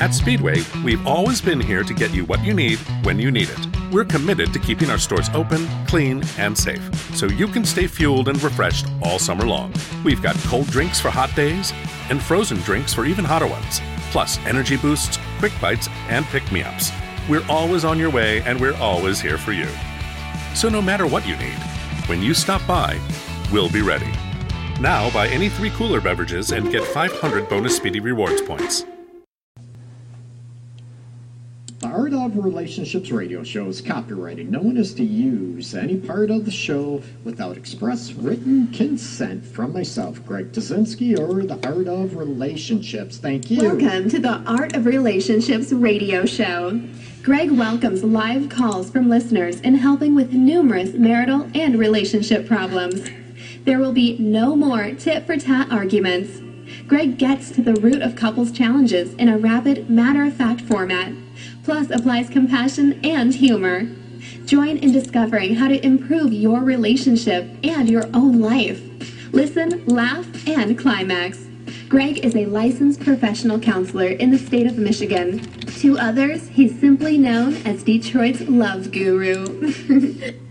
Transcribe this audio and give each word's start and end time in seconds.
At 0.00 0.14
Speedway, 0.14 0.62
we've 0.84 1.04
always 1.08 1.40
been 1.40 1.60
here 1.60 1.82
to 1.82 1.92
get 1.92 2.14
you 2.14 2.24
what 2.26 2.44
you 2.44 2.54
need 2.54 2.78
when 3.02 3.18
you 3.18 3.32
need 3.32 3.48
it. 3.50 3.92
We're 3.92 4.04
committed 4.04 4.52
to 4.52 4.60
keeping 4.60 4.90
our 4.90 4.98
stores 4.98 5.28
open, 5.34 5.66
clean, 5.88 6.22
and 6.38 6.56
safe, 6.56 7.16
so 7.16 7.26
you 7.26 7.48
can 7.48 7.64
stay 7.64 7.88
fueled 7.88 8.28
and 8.28 8.40
refreshed 8.40 8.86
all 9.02 9.18
summer 9.18 9.44
long. 9.44 9.74
We've 10.04 10.22
got 10.22 10.36
cold 10.46 10.68
drinks 10.68 11.00
for 11.00 11.10
hot 11.10 11.34
days 11.34 11.72
and 12.10 12.22
frozen 12.22 12.58
drinks 12.58 12.94
for 12.94 13.06
even 13.06 13.24
hotter 13.24 13.48
ones, 13.48 13.80
plus 14.12 14.38
energy 14.46 14.76
boosts, 14.76 15.18
quick 15.40 15.52
bites, 15.60 15.88
and 16.08 16.24
pick 16.26 16.50
me 16.52 16.62
ups. 16.62 16.92
We're 17.28 17.44
always 17.48 17.84
on 17.84 17.98
your 17.98 18.10
way, 18.10 18.40
and 18.42 18.60
we're 18.60 18.76
always 18.76 19.20
here 19.20 19.36
for 19.36 19.50
you. 19.50 19.66
So 20.54 20.68
no 20.68 20.80
matter 20.80 21.08
what 21.08 21.26
you 21.26 21.36
need, 21.38 21.58
when 22.06 22.22
you 22.22 22.34
stop 22.34 22.64
by, 22.68 23.00
we'll 23.50 23.70
be 23.70 23.82
ready. 23.82 24.12
Now 24.80 25.10
buy 25.10 25.26
any 25.26 25.48
three 25.48 25.70
cooler 25.70 26.00
beverages 26.00 26.52
and 26.52 26.70
get 26.70 26.84
500 26.84 27.48
bonus 27.48 27.76
Speedy 27.76 27.98
Rewards 27.98 28.42
points. 28.42 28.84
Art 31.92 32.12
of 32.12 32.36
Relationships 32.44 33.10
radio 33.10 33.42
show 33.42 33.66
is 33.66 33.80
copyrighted. 33.80 34.50
No 34.50 34.60
one 34.60 34.76
is 34.76 34.92
to 34.94 35.04
use 35.04 35.74
any 35.74 35.96
part 35.96 36.30
of 36.30 36.44
the 36.44 36.50
show 36.50 37.02
without 37.24 37.56
express 37.56 38.12
written 38.12 38.70
consent 38.72 39.42
from 39.44 39.72
myself, 39.72 40.22
Greg 40.26 40.52
Dudzinski, 40.52 41.18
or 41.18 41.44
the 41.44 41.54
Art 41.66 41.88
of 41.88 42.16
Relationships. 42.16 43.16
Thank 43.16 43.50
you. 43.50 43.62
Welcome 43.62 44.10
to 44.10 44.18
the 44.18 44.42
Art 44.46 44.76
of 44.76 44.84
Relationships 44.84 45.72
radio 45.72 46.26
show. 46.26 46.78
Greg 47.22 47.52
welcomes 47.52 48.04
live 48.04 48.50
calls 48.50 48.90
from 48.90 49.08
listeners 49.08 49.58
in 49.62 49.74
helping 49.74 50.14
with 50.14 50.34
numerous 50.34 50.92
marital 50.92 51.48
and 51.54 51.78
relationship 51.78 52.46
problems. 52.46 53.08
There 53.64 53.78
will 53.78 53.92
be 53.92 54.18
no 54.18 54.54
more 54.54 54.92
tit 54.92 55.26
for 55.26 55.38
tat 55.38 55.72
arguments. 55.72 56.42
Greg 56.86 57.16
gets 57.16 57.50
to 57.52 57.62
the 57.62 57.74
root 57.80 58.02
of 58.02 58.14
couples' 58.14 58.52
challenges 58.52 59.14
in 59.14 59.28
a 59.28 59.38
rapid, 59.38 59.88
matter 59.88 60.24
of 60.24 60.34
fact 60.34 60.60
format, 60.60 61.12
plus 61.68 61.90
applies 61.90 62.30
compassion 62.30 62.98
and 63.04 63.34
humor. 63.34 63.82
Join 64.46 64.78
in 64.78 64.90
discovering 64.90 65.54
how 65.56 65.68
to 65.68 65.84
improve 65.84 66.32
your 66.32 66.60
relationship 66.60 67.46
and 67.62 67.90
your 67.90 68.04
own 68.14 68.40
life. 68.40 68.80
Listen, 69.34 69.84
laugh, 69.84 70.48
and 70.48 70.78
climax. 70.78 71.44
Greg 71.90 72.24
is 72.24 72.34
a 72.34 72.46
licensed 72.46 73.00
professional 73.00 73.60
counselor 73.60 74.06
in 74.06 74.30
the 74.30 74.38
state 74.38 74.66
of 74.66 74.78
Michigan. 74.78 75.40
To 75.80 75.98
others, 75.98 76.48
he's 76.48 76.80
simply 76.80 77.18
known 77.18 77.56
as 77.66 77.82
Detroit's 77.82 78.40
love 78.48 78.90
guru. 78.90 79.74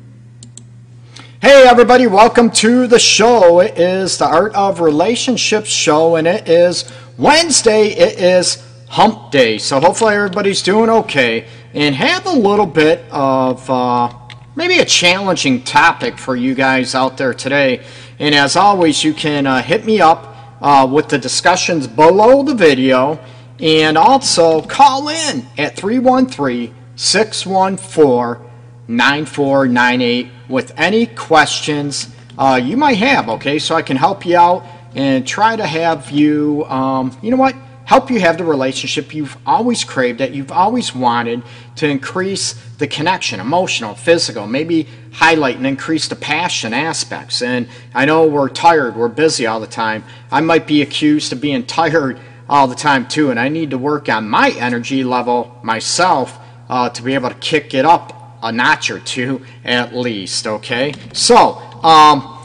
Hey 1.40 1.68
everybody, 1.68 2.08
welcome 2.08 2.50
to 2.50 2.88
the 2.88 2.98
show. 2.98 3.60
It 3.60 3.78
is 3.78 4.18
the 4.18 4.26
Art 4.26 4.56
of 4.56 4.80
Relationships 4.80 5.70
show 5.70 6.16
and 6.16 6.28
it 6.28 6.50
is 6.50 6.92
Wednesday. 7.16 7.90
It 7.90 8.20
is 8.20 8.67
hump 8.88 9.32
day. 9.32 9.58
So 9.58 9.80
hopefully 9.80 10.16
everybody's 10.16 10.62
doing 10.62 10.90
okay 10.90 11.48
and 11.74 11.94
have 11.96 12.26
a 12.26 12.32
little 12.32 12.66
bit 12.66 13.04
of 13.12 13.70
uh, 13.70 14.14
maybe 14.56 14.80
a 14.80 14.86
challenging 14.86 15.64
topic 15.64 16.18
for 16.18 16.36
you 16.36 16.56
guys 16.56 16.96
out 16.96 17.18
there 17.18 17.34
today. 17.34 17.84
And 18.20 18.34
as 18.34 18.56
always, 18.56 19.04
you 19.04 19.14
can 19.14 19.46
uh, 19.46 19.62
hit 19.62 19.86
me 19.86 20.02
up 20.02 20.36
uh, 20.62 20.88
with 20.92 21.10
the 21.10 21.18
discussions 21.18 21.88
below 21.88 22.44
the 22.44 22.56
video 22.56 23.20
and 23.60 23.98
also 23.98 24.62
call 24.62 25.10
in 25.10 25.46
at 25.58 25.76
313 25.76 26.74
614 26.96 28.48
9498 28.88 30.28
with 30.48 30.74
any 30.78 31.06
questions 31.06 32.10
uh, 32.38 32.60
you 32.64 32.78
might 32.78 32.98
have, 32.98 33.30
okay? 33.30 33.60
So 33.60 33.76
I 33.76 33.82
can 33.82 33.98
help 33.98 34.26
you 34.26 34.38
out 34.38 34.64
and 34.96 35.28
try 35.28 35.56
to 35.56 35.66
have 35.66 36.10
you, 36.12 36.66
um, 36.66 37.18
you 37.22 37.32
know 37.32 37.38
what? 37.38 37.56
Help 37.88 38.12
you 38.12 38.20
have 38.20 38.38
the 38.38 38.44
relationship 38.44 39.14
you've 39.16 39.38
always 39.46 39.86
craved, 39.86 40.20
that 40.20 40.34
you've 40.34 40.52
always 40.52 40.94
wanted 40.94 41.42
to 41.78 41.88
increase 41.88 42.52
the 42.80 42.86
connection, 42.86 43.40
emotional, 43.40 43.96
physical, 43.96 44.46
maybe 44.46 44.90
highlight 45.14 45.56
and 45.56 45.66
increase 45.66 46.10
the 46.10 46.16
passion 46.18 46.74
aspects. 46.74 47.42
And 47.42 47.70
I 47.96 48.04
know 48.04 48.28
we're 48.28 48.50
tired, 48.50 48.98
we're 48.98 49.08
busy 49.08 49.48
all 49.48 49.62
the 49.62 49.68
time. 49.68 50.04
I 50.30 50.42
might 50.42 50.68
be 50.68 50.82
accused 50.82 51.32
of 51.32 51.40
being 51.40 51.66
tired 51.66 52.20
all 52.50 52.68
the 52.68 52.76
time 52.76 53.08
too, 53.08 53.32
and 53.32 53.40
I 53.40 53.48
need 53.48 53.70
to 53.70 53.78
work 53.78 54.10
on 54.10 54.28
my 54.28 54.50
energy 54.60 55.06
level 55.06 55.58
myself 55.64 56.38
uh, 56.68 56.90
to 56.90 57.02
be 57.02 57.14
able 57.14 57.30
to 57.30 57.36
kick 57.36 57.74
it 57.74 57.86
up 57.86 58.38
a 58.44 58.52
notch 58.52 58.92
or 58.92 59.00
two 59.00 59.46
at 59.64 59.96
least, 59.96 60.46
okay? 60.46 60.94
So, 61.14 61.56
um, 61.84 62.38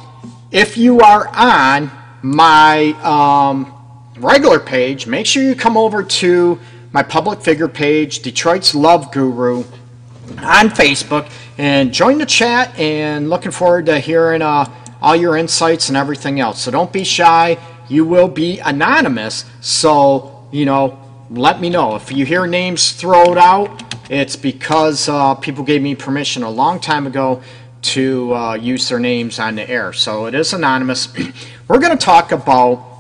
if 0.53 0.77
you 0.77 1.01
are 1.01 1.27
on 1.35 1.91
my 2.23 2.93
um, 3.03 3.82
regular 4.17 4.61
page, 4.61 5.07
make 5.07 5.27
sure 5.27 5.43
you 5.43 5.55
come 5.55 5.77
over 5.77 6.03
to 6.03 6.59
my 6.93 7.03
public 7.03 7.41
figure 7.41 7.69
page, 7.69 8.21
Detroit's 8.21 8.75
Love 8.75 9.13
Guru, 9.13 9.65
on 10.39 10.69
Facebook, 10.69 11.31
and 11.59 11.93
join 11.93 12.19
the 12.19 12.27
chat. 12.27 12.79
And 12.79 13.31
looking 13.31 13.53
forward 13.53 13.87
to 13.87 13.99
hearing 13.99 14.43
uh, 14.43 14.71
all 15.01 15.17
your 15.17 15.37
insights 15.37 15.89
and 15.89 15.97
everything 15.97 16.41
else. 16.41 16.63
So 16.63 16.71
don't 16.71 16.93
be 16.93 17.05
shy. 17.05 17.59
You 17.89 18.05
will 18.05 18.29
be 18.29 18.59
anonymous. 18.61 19.45
So 19.61 20.33
you 20.53 20.67
know, 20.67 20.99
let 21.31 21.61
me 21.61 21.71
know 21.71 21.97
if 21.97 22.13
you 22.13 22.25
hear 22.25 22.47
names 22.47 22.93
thrown 22.93 23.39
out. 23.39 23.83
It's 24.11 24.37
because 24.37 25.09
uh, 25.09 25.35
people 25.37 25.65
gave 25.65 25.83
me 25.83 25.95
permission 25.95 26.43
a 26.43 26.51
long 26.51 26.79
time 26.79 27.07
ago 27.07 27.43
to 27.83 28.35
uh, 28.35 28.55
use 28.55 28.89
their 28.89 29.01
names 29.01 29.39
on 29.39 29.57
the 29.57 29.69
air. 29.69 29.93
So 29.93 30.27
it 30.27 30.35
is 30.35 30.53
anonymous. 30.53 31.09
We're 31.69 31.79
going 31.79 31.97
to 31.97 32.05
talk 32.05 32.31
about 32.31 32.92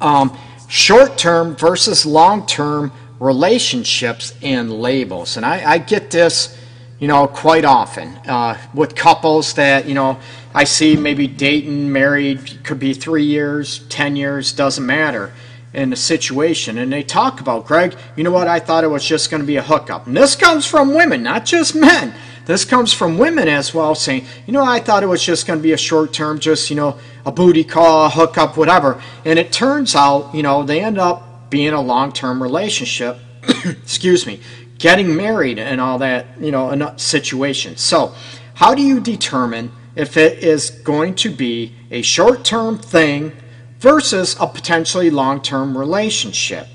um, 0.00 0.36
short 0.68 1.16
term 1.16 1.56
versus 1.56 2.04
long 2.04 2.46
term 2.46 2.92
relationships 3.20 4.34
and 4.42 4.72
labels. 4.72 5.36
And 5.36 5.46
I, 5.46 5.72
I, 5.72 5.78
get 5.78 6.10
this, 6.10 6.58
you 6.98 7.08
know, 7.08 7.26
quite 7.26 7.64
often 7.64 8.08
uh, 8.26 8.58
with 8.74 8.94
couples 8.94 9.54
that, 9.54 9.86
you 9.86 9.94
know, 9.94 10.18
I 10.52 10.64
see 10.64 10.96
maybe 10.96 11.26
dating, 11.26 11.92
married, 11.92 12.64
could 12.64 12.78
be 12.78 12.92
three 12.92 13.24
years, 13.24 13.80
10 13.88 14.16
years, 14.16 14.52
doesn't 14.52 14.84
matter 14.84 15.32
in 15.72 15.90
the 15.90 15.96
situation. 15.96 16.78
And 16.78 16.92
they 16.92 17.02
talk 17.02 17.40
about, 17.40 17.66
Greg, 17.66 17.96
you 18.16 18.24
know 18.24 18.30
what? 18.30 18.46
I 18.46 18.60
thought 18.60 18.84
it 18.84 18.88
was 18.88 19.04
just 19.04 19.30
going 19.30 19.42
to 19.42 19.46
be 19.46 19.56
a 19.56 19.62
hookup. 19.62 20.06
And 20.06 20.16
this 20.16 20.36
comes 20.36 20.66
from 20.66 20.94
women, 20.94 21.22
not 21.22 21.44
just 21.44 21.74
men. 21.74 22.14
This 22.46 22.64
comes 22.64 22.92
from 22.92 23.18
women 23.18 23.48
as 23.48 23.72
well, 23.72 23.94
saying, 23.94 24.26
you 24.46 24.52
know, 24.52 24.64
I 24.64 24.80
thought 24.80 25.02
it 25.02 25.06
was 25.06 25.22
just 25.22 25.46
going 25.46 25.58
to 25.58 25.62
be 25.62 25.72
a 25.72 25.78
short 25.78 26.12
term, 26.12 26.38
just, 26.38 26.68
you 26.70 26.76
know, 26.76 26.98
a 27.24 27.32
booty 27.32 27.64
call, 27.64 28.06
a 28.06 28.10
hookup, 28.10 28.56
whatever. 28.56 29.02
And 29.24 29.38
it 29.38 29.50
turns 29.52 29.94
out, 29.94 30.34
you 30.34 30.42
know, 30.42 30.62
they 30.62 30.80
end 30.80 30.98
up 30.98 31.50
being 31.50 31.72
a 31.72 31.80
long 31.80 32.12
term 32.12 32.42
relationship. 32.42 33.18
Excuse 33.64 34.26
me, 34.26 34.40
getting 34.78 35.16
married 35.16 35.58
and 35.58 35.80
all 35.80 35.98
that, 35.98 36.26
you 36.40 36.50
know, 36.50 36.70
a 36.70 36.98
situation. 36.98 37.76
So, 37.76 38.14
how 38.54 38.74
do 38.74 38.82
you 38.82 39.00
determine 39.00 39.72
if 39.96 40.16
it 40.16 40.42
is 40.42 40.70
going 40.70 41.14
to 41.14 41.30
be 41.30 41.74
a 41.90 42.02
short 42.02 42.44
term 42.44 42.78
thing 42.78 43.32
versus 43.78 44.36
a 44.40 44.46
potentially 44.46 45.10
long-term 45.10 45.76
relationship. 45.76 46.66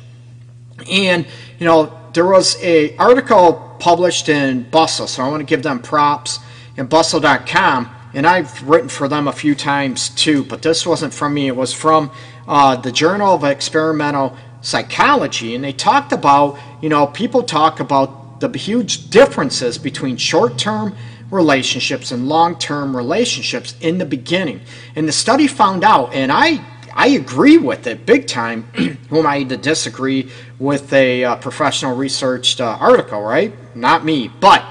And 0.90 1.25
you 1.57 1.66
know, 1.66 1.97
there 2.13 2.25
was 2.25 2.56
a 2.63 2.96
article 2.97 3.69
published 3.79 4.29
in 4.29 4.69
Bustle, 4.69 5.07
so 5.07 5.23
I 5.23 5.29
want 5.29 5.41
to 5.41 5.45
give 5.45 5.63
them 5.63 5.79
props 5.79 6.40
in 6.78 6.88
Bustle.com, 6.88 7.90
and 8.13 8.28
I've 8.28 8.67
written 8.67 8.90
for 8.90 9.07
them 9.07 9.28
a 9.28 9.34
few 9.34 9.56
times 9.56 10.09
too, 10.09 10.44
but 10.44 10.62
this 10.62 10.85
wasn't 10.85 11.13
from 11.13 11.34
me. 11.34 11.47
It 11.47 11.56
was 11.56 11.73
from 11.73 12.12
uh, 12.47 12.75
the 12.75 12.91
Journal 12.91 13.34
of 13.35 13.44
Experimental 13.44 14.35
Psychology, 14.62 15.56
and 15.56 15.63
they 15.63 15.73
talked 15.73 16.12
about, 16.12 16.59
you 16.81 16.89
know, 16.89 17.07
people 17.07 17.44
talk 17.44 17.79
about 17.79 18.39
the 18.39 18.50
huge 18.57 19.09
differences 19.09 19.78
between 19.78 20.18
short-term 20.18 20.95
relationships 21.31 22.12
and 22.12 22.28
long-term 22.28 22.95
relationships 22.95 23.75
in 23.81 23.97
the 23.97 24.06
beginning. 24.06 24.62
And 24.95 25.07
the 25.07 25.12
study 25.12 25.47
found 25.47 25.84
out, 25.84 26.13
and 26.13 26.31
I 26.31 26.66
I 26.94 27.09
agree 27.09 27.57
with 27.57 27.88
it 27.88 28.05
big 28.05 28.27
time. 28.27 28.63
Who 29.09 29.19
am 29.19 29.27
I 29.27 29.44
to 29.44 29.57
disagree 29.57 30.29
with 30.59 30.91
a 30.94 31.23
uh, 31.23 31.35
professional 31.38 31.95
researched 31.95 32.62
uh, 32.62 32.77
article, 32.80 33.21
right? 33.21 33.53
Not 33.75 34.06
me. 34.06 34.27
But 34.27 34.63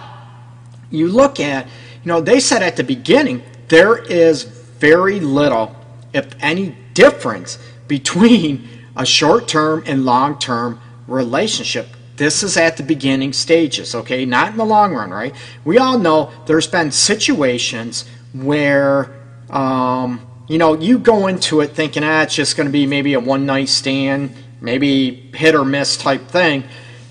you 0.90 1.08
look 1.08 1.40
at, 1.40 1.66
you 1.66 2.08
know, 2.08 2.20
they 2.20 2.40
said 2.40 2.62
at 2.62 2.76
the 2.76 2.84
beginning 2.84 3.42
there 3.68 3.96
is 3.96 4.44
very 4.44 5.20
little, 5.20 5.74
if 6.12 6.34
any, 6.40 6.76
difference 6.94 7.58
between 7.86 8.68
a 8.96 9.06
short 9.06 9.46
term 9.48 9.82
and 9.86 10.04
long 10.04 10.38
term 10.38 10.80
relationship. 11.06 11.88
This 12.16 12.42
is 12.42 12.56
at 12.56 12.76
the 12.76 12.82
beginning 12.82 13.32
stages, 13.32 13.94
okay? 13.94 14.24
Not 14.24 14.50
in 14.50 14.56
the 14.56 14.64
long 14.64 14.92
run, 14.92 15.10
right? 15.10 15.34
We 15.64 15.78
all 15.78 15.98
know 15.98 16.32
there's 16.46 16.66
been 16.66 16.90
situations 16.90 18.04
where, 18.32 19.14
um, 19.50 20.20
you 20.48 20.56
know, 20.56 20.74
you 20.74 20.98
go 20.98 21.26
into 21.26 21.60
it 21.60 21.68
thinking, 21.68 22.02
ah, 22.02 22.22
it's 22.22 22.34
just 22.34 22.56
going 22.56 22.66
to 22.66 22.72
be 22.72 22.86
maybe 22.86 23.12
a 23.12 23.20
one 23.20 23.44
night 23.44 23.68
stand, 23.68 24.34
maybe 24.60 25.30
hit 25.34 25.54
or 25.54 25.64
miss 25.64 25.96
type 25.96 26.26
thing. 26.28 26.64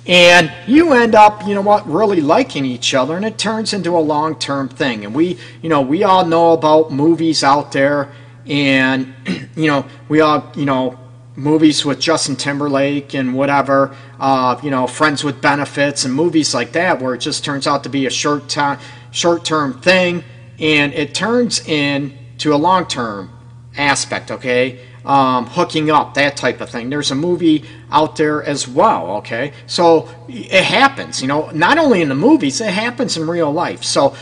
And 0.08 0.52
you 0.66 0.94
end 0.94 1.16
up, 1.16 1.46
you 1.46 1.54
know 1.54 1.62
what, 1.62 1.88
really 1.88 2.22
liking 2.22 2.66
each 2.66 2.94
other, 2.94 3.16
and 3.16 3.26
it 3.26 3.38
turns 3.38 3.74
into 3.74 3.96
a 3.96 4.00
long 4.00 4.40
term 4.40 4.70
thing. 4.70 5.06
And 5.06 5.14
we, 5.14 5.38
you 5.62 5.70
know, 5.70 5.82
we 5.82 6.04
all 6.04 6.26
know 6.26 6.54
about 6.54 6.92
movies 6.92 7.44
out 7.44 7.74
there, 7.74 8.12
and, 8.48 9.14
you 9.56 9.68
know, 9.68 9.86
we 10.10 10.22
all, 10.22 10.52
you 10.56 10.66
know, 10.66 10.98
movies 11.36 11.86
with 11.86 12.00
Justin 12.00 12.36
Timberlake 12.36 13.14
and 13.14 13.36
whatever, 13.36 13.96
uh, 14.20 14.60
you 14.64 14.72
know, 14.72 14.88
Friends 14.88 15.24
with 15.24 15.42
Benefits 15.42 16.06
and 16.06 16.14
movies 16.14 16.54
like 16.54 16.72
that, 16.72 17.02
where 17.02 17.14
it 17.14 17.20
just 17.20 17.44
turns 17.44 17.68
out 17.68 17.84
to 17.84 17.90
be 17.90 18.08
a 18.08 18.10
short 18.10 18.50
time, 18.50 18.80
short 19.12 19.46
term 19.46 19.80
thing, 19.82 20.24
and 20.58 20.94
it 20.94 21.14
turns 21.14 21.60
into 22.38 22.54
a 22.54 22.56
long 22.56 22.86
term 22.86 23.32
aspect. 23.78 24.30
Okay, 24.30 24.80
um, 25.04 25.48
hooking 25.48 25.90
up, 25.90 26.14
that 26.14 26.38
type 26.38 26.62
of 26.62 26.70
thing. 26.70 26.92
There's 26.92 27.10
a 27.10 27.16
movie 27.16 27.66
out 27.92 28.16
there 28.16 28.44
as 28.44 28.68
well. 28.68 29.18
Okay, 29.18 29.54
so 29.66 30.08
it 30.28 30.64
happens. 30.64 31.20
You 31.20 31.28
know, 31.28 31.50
not 31.50 31.80
only 31.80 32.04
in 32.04 32.10
the 32.10 32.16
movies, 32.16 32.62
it 32.62 32.70
happens 32.70 33.18
in 33.18 33.28
real 33.28 33.52
life. 33.52 33.84
So 33.84 34.16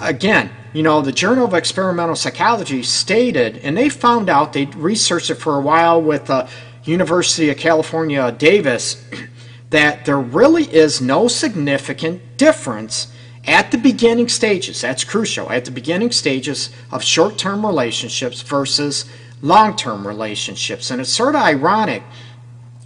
again, 0.00 0.50
you 0.72 0.82
know, 0.82 1.02
the 1.02 1.12
Journal 1.12 1.44
of 1.44 1.54
Experimental 1.54 2.16
Psychology 2.16 2.82
stated, 2.82 3.58
and 3.58 3.76
they 3.76 3.88
found 3.88 4.28
out, 4.28 4.52
they 4.52 4.66
researched 4.66 5.30
it 5.30 5.36
for 5.36 5.56
a 5.56 5.60
while 5.60 6.02
with 6.02 6.26
the 6.26 6.48
University 6.84 7.48
of 7.50 7.58
California, 7.58 8.32
Davis, 8.32 9.04
that 9.70 10.04
there 10.04 10.18
really 10.18 10.64
is 10.64 11.00
no 11.00 11.28
significant 11.28 12.36
difference 12.38 13.11
at 13.44 13.70
the 13.70 13.78
beginning 13.78 14.28
stages. 14.28 14.80
That's 14.80 15.04
crucial. 15.04 15.50
At 15.50 15.64
the 15.64 15.70
beginning 15.70 16.12
stages 16.12 16.70
of 16.90 17.02
short 17.02 17.38
term 17.38 17.64
relationships 17.64 18.42
versus 18.42 19.06
long 19.40 19.76
term 19.76 20.06
relationships. 20.06 20.90
And 20.90 21.00
it's 21.00 21.12
sort 21.12 21.34
of 21.34 21.42
ironic 21.42 22.02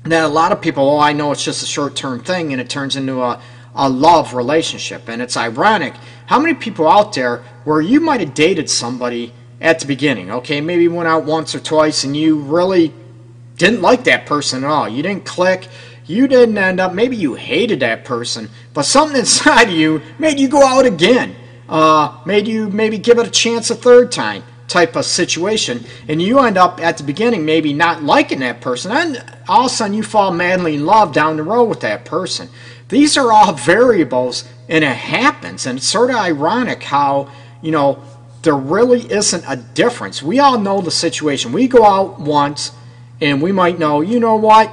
that 0.05 0.25
a 0.25 0.29
lot 0.29 0.53
of 0.53 0.61
people, 0.61 0.89
oh, 0.89 0.99
I 0.99 1.13
know 1.13 1.33
it's 1.33 1.45
just 1.45 1.63
a 1.63 1.67
short 1.67 1.97
term 1.97 2.23
thing, 2.23 2.53
and 2.53 2.61
it 2.61 2.71
turns 2.71 2.97
into 2.97 3.23
a, 3.23 3.41
a 3.75 3.89
love 3.89 4.35
relationship. 4.35 5.09
And 5.09 5.21
it's 5.21 5.37
ironic 5.37 5.95
how 6.27 6.41
many 6.41 6.55
people 6.55 6.89
out 6.89 7.15
there 7.15 7.39
where 7.65 7.81
you 7.81 8.01
might 8.01 8.21
have 8.21 8.35
dated 8.35 8.69
somebody 8.69 9.33
at 9.61 9.81
the 9.81 9.87
beginning, 9.87 10.31
okay, 10.31 10.61
maybe 10.61 10.87
went 10.87 11.09
out 11.09 11.25
once 11.25 11.55
or 11.55 11.61
twice 11.61 12.05
and 12.05 12.17
you 12.17 12.39
really 12.39 12.93
didn't 13.57 13.81
like 13.81 14.05
that 14.05 14.27
person 14.27 14.65
at 14.65 14.71
all. 14.71 14.89
You 14.89 15.03
didn't 15.03 15.25
click. 15.25 15.69
You 16.07 16.29
didn't 16.29 16.57
end 16.57 16.81
up, 16.81 16.95
maybe 16.95 17.17
you 17.17 17.35
hated 17.35 17.81
that 17.81 18.05
person, 18.05 18.49
but 18.75 18.83
something 18.83 19.19
inside 19.21 19.69
of 19.69 19.75
you 19.75 20.03
made 20.19 20.39
you 20.39 20.49
go 20.49 20.65
out 20.65 20.87
again. 20.87 21.35
Uh, 21.69 22.21
made 22.25 22.47
you 22.47 22.69
maybe 22.71 22.97
give 22.97 23.19
it 23.19 23.27
a 23.27 23.31
chance 23.31 23.71
a 23.71 23.75
third 23.75 24.13
time 24.13 24.45
type 24.69 24.97
of 24.97 25.05
situation. 25.05 25.85
And 26.09 26.21
you 26.21 26.39
end 26.41 26.57
up 26.57 26.81
at 26.81 26.97
the 26.99 27.05
beginning 27.05 27.45
maybe 27.45 27.73
not 27.73 28.03
liking 28.03 28.41
that 28.41 28.61
person. 28.61 28.93
And 28.93 29.25
all 29.49 29.67
of 29.67 29.67
a 29.67 29.75
sudden 29.75 29.97
you 29.97 30.03
fall 30.03 30.33
madly 30.33 30.75
in 30.75 30.87
love 30.87 31.13
down 31.13 31.37
the 31.37 31.43
road 31.43 31.65
with 31.65 31.81
that 31.81 32.05
person. 32.05 32.49
These 32.89 33.17
are 33.17 33.33
all 33.33 33.53
variables 33.55 34.45
and 34.69 34.85
it 34.85 34.97
happens. 34.97 35.67
And 35.67 35.79
it's 35.79 35.87
sort 35.87 36.11
of 36.11 36.17
ironic 36.17 36.83
how, 36.83 37.31
you 37.63 37.73
know, 37.73 38.03
there 38.43 38.57
really 38.57 39.11
isn't 39.11 39.45
a 39.49 39.57
difference. 39.57 40.23
We 40.23 40.39
all 40.39 40.59
know 40.59 40.81
the 40.81 40.91
situation. 40.91 41.53
We 41.53 41.67
go 41.67 41.85
out 41.85 42.21
once 42.21 42.71
and 43.21 43.43
we 43.43 43.51
might 43.51 43.79
know, 43.79 44.03
you 44.03 44.21
know 44.21 44.37
what? 44.37 44.71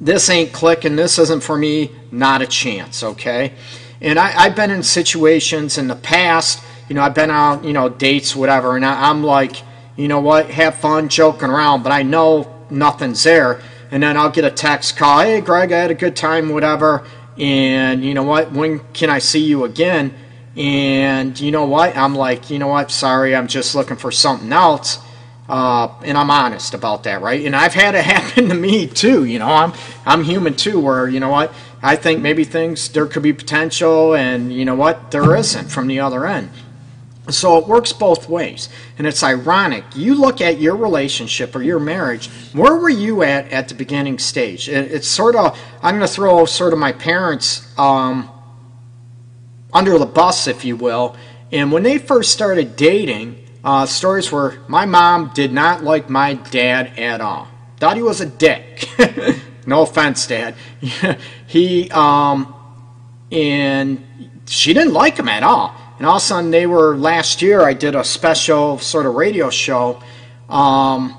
This 0.00 0.30
ain't 0.30 0.52
clicking. 0.52 0.96
This 0.96 1.18
isn't 1.18 1.42
for 1.42 1.56
me. 1.56 1.90
Not 2.10 2.42
a 2.42 2.46
chance, 2.46 3.02
okay? 3.02 3.52
And 4.00 4.18
I, 4.18 4.28
have 4.28 4.56
been 4.56 4.70
in 4.70 4.82
situations 4.82 5.76
in 5.76 5.88
the 5.88 5.96
past, 5.96 6.62
you 6.88 6.94
know, 6.94 7.02
I've 7.02 7.14
been 7.14 7.30
on, 7.30 7.64
you 7.64 7.72
know, 7.72 7.88
dates, 7.88 8.34
whatever, 8.34 8.76
and 8.76 8.84
I, 8.84 9.10
I'm 9.10 9.22
like, 9.22 9.62
you 9.96 10.08
know 10.08 10.20
what, 10.20 10.50
have 10.50 10.76
fun 10.76 11.08
joking 11.10 11.50
around, 11.50 11.82
but 11.82 11.92
I 11.92 12.02
know 12.02 12.50
nothing's 12.70 13.22
there. 13.22 13.60
And 13.90 14.02
then 14.02 14.16
I'll 14.16 14.30
get 14.30 14.44
a 14.44 14.50
text 14.50 14.96
call, 14.96 15.20
hey, 15.20 15.40
Greg, 15.40 15.72
I 15.72 15.78
had 15.78 15.90
a 15.90 15.94
good 15.94 16.16
time, 16.16 16.48
whatever 16.48 17.04
and 17.40 18.04
you 18.04 18.12
know 18.12 18.22
what 18.22 18.52
when 18.52 18.80
can 18.92 19.08
i 19.08 19.18
see 19.18 19.42
you 19.42 19.64
again 19.64 20.14
and 20.56 21.40
you 21.40 21.50
know 21.50 21.64
what 21.64 21.96
i'm 21.96 22.14
like 22.14 22.50
you 22.50 22.58
know 22.58 22.68
what 22.68 22.90
sorry 22.90 23.34
i'm 23.34 23.46
just 23.46 23.74
looking 23.74 23.96
for 23.96 24.10
something 24.10 24.52
else 24.52 24.98
uh, 25.50 25.92
and 26.04 26.16
i'm 26.16 26.30
honest 26.30 26.72
about 26.74 27.02
that 27.04 27.20
right 27.20 27.44
and 27.44 27.54
i've 27.54 27.74
had 27.74 27.94
it 27.94 28.04
happen 28.16 28.48
to 28.48 28.54
me 28.54 28.86
too 28.86 29.24
you 29.24 29.38
know 29.38 29.48
i'm 29.48 29.72
i'm 30.06 30.24
human 30.24 30.54
too 30.54 30.80
where 30.80 31.08
you 31.08 31.20
know 31.20 31.28
what 31.28 31.52
i 31.82 31.96
think 31.96 32.20
maybe 32.20 32.44
things 32.44 32.88
there 32.90 33.06
could 33.06 33.22
be 33.22 33.32
potential 33.32 34.14
and 34.14 34.52
you 34.52 34.64
know 34.64 34.74
what 34.74 35.10
there 35.10 35.36
isn't 35.36 35.68
from 35.68 35.86
the 35.86 36.00
other 36.00 36.26
end 36.26 36.50
so 37.32 37.58
it 37.58 37.66
works 37.66 37.92
both 37.92 38.28
ways. 38.28 38.68
And 38.98 39.06
it's 39.06 39.22
ironic. 39.22 39.84
You 39.94 40.14
look 40.14 40.40
at 40.40 40.60
your 40.60 40.76
relationship 40.76 41.54
or 41.54 41.62
your 41.62 41.78
marriage, 41.78 42.28
where 42.52 42.76
were 42.76 42.90
you 42.90 43.22
at 43.22 43.50
at 43.50 43.68
the 43.68 43.74
beginning 43.74 44.18
stage? 44.18 44.68
It, 44.68 44.90
it's 44.90 45.08
sort 45.08 45.36
of, 45.36 45.58
I'm 45.82 45.96
going 45.96 46.06
to 46.06 46.12
throw 46.12 46.44
sort 46.46 46.72
of 46.72 46.78
my 46.78 46.92
parents 46.92 47.66
um, 47.78 48.28
under 49.72 49.98
the 49.98 50.06
bus, 50.06 50.46
if 50.46 50.64
you 50.64 50.76
will. 50.76 51.16
And 51.52 51.72
when 51.72 51.82
they 51.82 51.98
first 51.98 52.32
started 52.32 52.76
dating, 52.76 53.39
uh, 53.64 53.86
stories 53.86 54.30
were 54.32 54.58
my 54.68 54.86
mom 54.86 55.30
did 55.34 55.52
not 55.52 55.84
like 55.84 56.08
my 56.08 56.34
dad 56.34 56.98
at 56.98 57.20
all. 57.20 57.48
Thought 57.78 57.96
he 57.96 58.02
was 58.02 58.20
a 58.20 58.26
dick. 58.26 58.88
no 59.66 59.82
offense, 59.82 60.26
Dad. 60.26 60.54
he, 61.46 61.90
um, 61.90 62.54
and 63.32 64.04
she 64.46 64.74
didn't 64.74 64.92
like 64.92 65.16
him 65.16 65.28
at 65.28 65.42
all 65.42 65.74
and 66.00 66.06
all 66.06 66.16
of 66.16 66.22
a 66.22 66.24
sudden, 66.24 66.50
they 66.50 66.66
were 66.66 66.96
last 66.96 67.42
year. 67.42 67.60
I 67.60 67.74
did 67.74 67.94
a 67.94 68.02
special 68.02 68.78
sort 68.78 69.04
of 69.04 69.16
radio 69.16 69.50
show. 69.50 70.02
Um, 70.48 71.14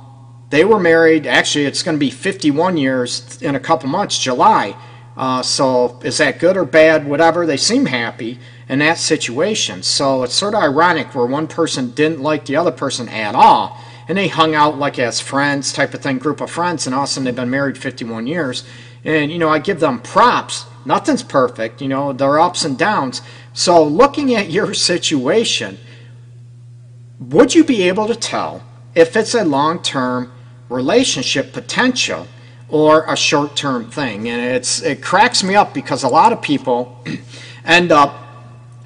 they 0.50 0.66
were 0.66 0.80
married. 0.80 1.28
Actually, 1.28 1.66
it's 1.66 1.84
going 1.84 1.96
to 1.96 2.00
be 2.00 2.10
51 2.10 2.78
years 2.78 3.40
in 3.44 3.54
a 3.54 3.60
couple 3.60 3.90
months, 3.90 4.18
July. 4.18 4.76
Uh, 5.16 5.44
so 5.44 6.00
is 6.04 6.18
that 6.18 6.40
good 6.40 6.58
or 6.58 6.66
bad? 6.66 7.08
Whatever. 7.08 7.46
They 7.46 7.58
seem 7.58 7.86
happy 7.86 8.40
in 8.72 8.80
that 8.80 8.98
situation. 8.98 9.84
So 9.84 10.24
it's 10.24 10.34
sort 10.34 10.56
of 10.56 10.64
ironic 10.64 11.14
where 11.14 11.26
one 11.26 11.48
person 11.48 11.92
didn't 11.92 12.22
like 12.22 12.46
the 12.46 12.56
other 12.56 12.72
person 12.72 13.10
at 13.10 13.36
all, 13.36 13.78
and 14.08 14.18
they 14.18 14.30
hung 14.30 14.56
out 14.56 14.80
like 14.80 14.98
as 14.98 15.20
friends, 15.20 15.74
type 15.74 15.94
of 15.94 16.02
thing, 16.02 16.18
group 16.18 16.40
of 16.40 16.50
friends, 16.50 16.88
and 16.88 16.96
all 16.96 17.04
of 17.04 17.10
a 17.10 17.12
sudden 17.12 17.26
they've 17.26 17.36
been 17.36 17.50
married 17.50 17.78
51 17.78 18.28
years. 18.28 18.64
And 19.04 19.30
you 19.30 19.38
know, 19.38 19.50
I 19.50 19.60
give 19.60 19.82
them 19.82 20.00
props. 20.00 20.66
Nothing's 20.86 21.22
perfect. 21.22 21.82
You 21.82 21.90
know, 21.90 22.14
there 22.14 22.30
are 22.30 22.40
ups 22.40 22.64
and 22.64 22.78
downs. 22.78 23.22
So, 23.54 23.84
looking 23.84 24.34
at 24.36 24.50
your 24.50 24.74
situation, 24.92 25.78
would 27.20 27.54
you 27.54 27.66
be 27.66 27.84
able 27.90 28.08
to 28.08 28.16
tell 28.16 28.64
if 28.96 29.18
it's 29.18 29.36
a 29.36 29.44
long 29.44 29.84
term 29.84 30.32
relationship 30.70 31.52
potential 31.52 32.26
or 32.70 33.04
a 33.06 33.18
short 33.18 33.58
term 33.58 33.92
thing? 33.92 34.30
And 34.30 34.56
it's 34.56 34.82
it 34.82 35.04
cracks 35.04 35.44
me 35.44 35.56
up 35.56 35.74
because 35.74 36.04
a 36.04 36.08
lot 36.08 36.32
of 36.32 36.42
people 36.42 37.04
end 37.66 37.92
up, 37.92 38.21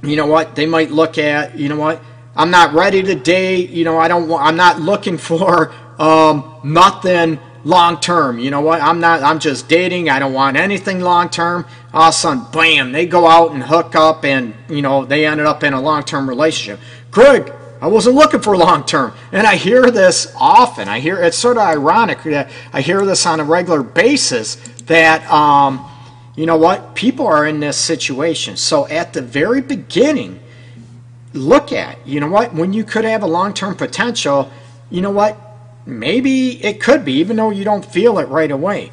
you 0.07 0.15
know 0.15 0.27
what, 0.27 0.55
they 0.55 0.65
might 0.65 0.91
look 0.91 1.17
at, 1.17 1.57
you 1.57 1.69
know 1.69 1.77
what, 1.77 2.01
I'm 2.35 2.51
not 2.51 2.73
ready 2.73 3.01
to 3.03 3.15
date, 3.15 3.69
you 3.69 3.83
know, 3.83 3.97
I 3.97 4.07
don't 4.07 4.27
want, 4.27 4.45
I'm 4.45 4.57
not 4.57 4.79
looking 4.79 5.17
for 5.29 5.73
um, 5.99 6.59
nothing 6.63 7.39
long 7.65 7.99
term. 7.99 8.39
You 8.39 8.51
know 8.51 8.61
what? 8.61 8.81
I'm 8.81 9.01
not. 9.01 9.23
I'm 9.23 9.39
just 9.39 9.67
dating. 9.67 10.09
I 10.09 10.19
don't 10.19 10.33
want 10.33 10.55
anything 10.55 11.01
long 11.01 11.29
term. 11.29 11.65
All 11.93 12.03
of 12.03 12.09
a 12.09 12.11
sudden, 12.13 12.45
bam! 12.51 12.93
They 12.93 13.05
go 13.05 13.27
out 13.27 13.51
and 13.51 13.63
hook 13.63 13.95
up, 13.95 14.23
and 14.23 14.53
you 14.69 14.81
know 14.81 15.03
they 15.03 15.25
ended 15.25 15.47
up 15.47 15.63
in 15.63 15.73
a 15.73 15.81
long 15.81 16.03
term 16.03 16.29
relationship. 16.29 16.79
Greg, 17.11 17.51
I 17.81 17.87
wasn't 17.87 18.15
looking 18.15 18.39
for 18.39 18.55
long 18.55 18.85
term, 18.85 19.13
and 19.31 19.45
I 19.45 19.55
hear 19.55 19.91
this 19.91 20.33
often. 20.39 20.87
I 20.87 20.99
hear 20.99 21.21
it's 21.21 21.37
sort 21.37 21.57
of 21.57 21.63
ironic 21.63 22.23
that 22.23 22.49
I 22.71 22.81
hear 22.81 23.05
this 23.05 23.25
on 23.25 23.39
a 23.39 23.43
regular 23.43 23.83
basis. 23.83 24.55
That 24.85 25.29
um, 25.29 25.89
you 26.35 26.45
know 26.45 26.57
what? 26.57 26.95
People 26.95 27.27
are 27.27 27.45
in 27.45 27.59
this 27.59 27.77
situation. 27.77 28.57
So 28.57 28.87
at 28.87 29.13
the 29.13 29.21
very 29.21 29.61
beginning, 29.61 30.39
look 31.33 31.71
at 31.71 32.05
you 32.07 32.19
know 32.19 32.29
what 32.29 32.53
when 32.53 32.73
you 32.73 32.83
could 32.83 33.05
have 33.05 33.23
a 33.23 33.27
long 33.27 33.53
term 33.53 33.75
potential. 33.75 34.51
You 34.89 35.01
know 35.01 35.11
what? 35.11 35.45
maybe 35.85 36.63
it 36.63 36.81
could 36.81 37.05
be, 37.05 37.13
even 37.13 37.37
though 37.37 37.51
you 37.51 37.63
don't 37.63 37.85
feel 37.85 38.17
it 38.17 38.27
right 38.27 38.51
away. 38.51 38.91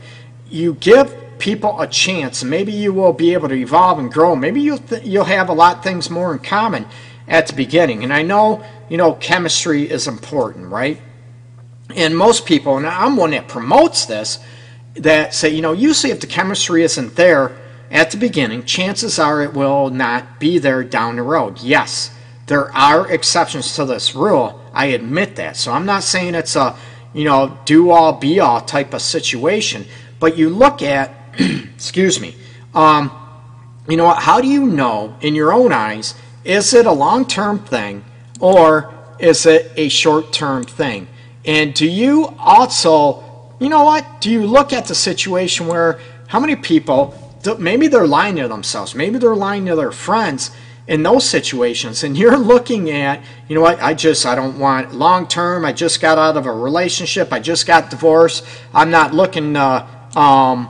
You 0.50 0.74
give 0.74 1.14
people 1.38 1.80
a 1.80 1.86
chance, 1.86 2.44
maybe 2.44 2.72
you 2.72 2.92
will 2.92 3.12
be 3.12 3.32
able 3.32 3.48
to 3.48 3.54
evolve 3.54 3.98
and 3.98 4.12
grow. 4.12 4.36
Maybe 4.36 4.60
you'll 4.60 4.82
you'll 5.02 5.24
have 5.24 5.48
a 5.48 5.52
lot 5.52 5.78
of 5.78 5.82
things 5.82 6.10
more 6.10 6.32
in 6.32 6.38
common 6.38 6.86
at 7.26 7.46
the 7.46 7.54
beginning. 7.54 8.04
And 8.04 8.12
I 8.12 8.22
know 8.22 8.64
you 8.88 8.96
know 8.96 9.14
chemistry 9.14 9.90
is 9.90 10.06
important, 10.06 10.68
right? 10.68 11.00
And 11.94 12.16
most 12.16 12.46
people, 12.46 12.76
and 12.76 12.86
I'm 12.86 13.16
one 13.16 13.32
that 13.32 13.48
promotes 13.48 14.06
this, 14.06 14.38
that 14.94 15.34
say 15.34 15.48
you 15.50 15.62
know 15.62 15.72
usually 15.72 16.12
if 16.12 16.20
the 16.20 16.26
chemistry 16.26 16.82
isn't 16.82 17.16
there 17.16 17.56
at 17.90 18.10
the 18.10 18.16
beginning, 18.16 18.64
chances 18.64 19.18
are 19.18 19.42
it 19.42 19.52
will 19.52 19.90
not 19.90 20.40
be 20.40 20.58
there 20.58 20.82
down 20.82 21.16
the 21.16 21.22
road. 21.22 21.60
Yes, 21.60 22.10
there 22.46 22.72
are 22.72 23.10
exceptions 23.10 23.74
to 23.76 23.84
this 23.84 24.14
rule 24.14 24.62
I 24.72 24.86
admit 24.86 25.36
that. 25.36 25.56
So 25.56 25.72
I'm 25.72 25.86
not 25.86 26.02
saying 26.02 26.34
it's 26.34 26.56
a, 26.56 26.76
you 27.12 27.24
know, 27.24 27.58
do 27.64 27.90
all 27.90 28.14
be 28.14 28.40
all 28.40 28.60
type 28.60 28.94
of 28.94 29.02
situation. 29.02 29.84
But 30.18 30.38
you 30.38 30.48
look 30.48 30.82
at, 30.82 31.14
excuse 31.38 32.20
me, 32.20 32.34
um, 32.74 33.10
you 33.88 33.96
know 33.96 34.04
what? 34.04 34.22
How 34.22 34.40
do 34.40 34.48
you 34.48 34.66
know 34.66 35.16
in 35.20 35.34
your 35.34 35.52
own 35.52 35.72
eyes 35.72 36.14
is 36.44 36.74
it 36.74 36.86
a 36.86 36.92
long 36.92 37.26
term 37.26 37.58
thing 37.60 38.04
or 38.40 38.92
is 39.18 39.46
it 39.46 39.70
a 39.76 39.88
short 39.88 40.32
term 40.32 40.64
thing? 40.64 41.06
And 41.44 41.74
do 41.74 41.86
you 41.86 42.34
also, 42.38 43.24
you 43.62 43.68
know 43.68 43.84
what? 43.84 44.20
Do 44.20 44.30
you 44.30 44.46
look 44.46 44.72
at 44.72 44.86
the 44.86 44.94
situation 44.94 45.66
where 45.66 46.00
how 46.26 46.40
many 46.40 46.56
people, 46.56 47.14
maybe 47.58 47.88
they're 47.88 48.06
lying 48.06 48.36
to 48.36 48.48
themselves, 48.48 48.94
maybe 48.94 49.18
they're 49.18 49.36
lying 49.36 49.66
to 49.66 49.76
their 49.76 49.92
friends, 49.92 50.50
in 50.88 51.04
those 51.04 51.24
situations 51.24 52.02
and 52.02 52.18
you're 52.18 52.36
looking 52.36 52.90
at 52.90 53.22
you 53.46 53.54
know 53.54 53.60
what? 53.60 53.80
I 53.80 53.94
just 53.94 54.26
i 54.26 54.34
don't 54.34 54.58
want 54.58 54.92
long 54.92 55.28
term 55.28 55.64
i 55.64 55.72
just 55.72 56.00
got 56.00 56.18
out 56.18 56.36
of 56.36 56.44
a 56.44 56.52
relationship 56.52 57.32
i 57.32 57.38
just 57.38 57.68
got 57.68 57.88
divorced 57.88 58.44
i'm 58.74 58.90
not 58.90 59.14
looking 59.14 59.54
uh, 59.54 59.86
um, 60.16 60.68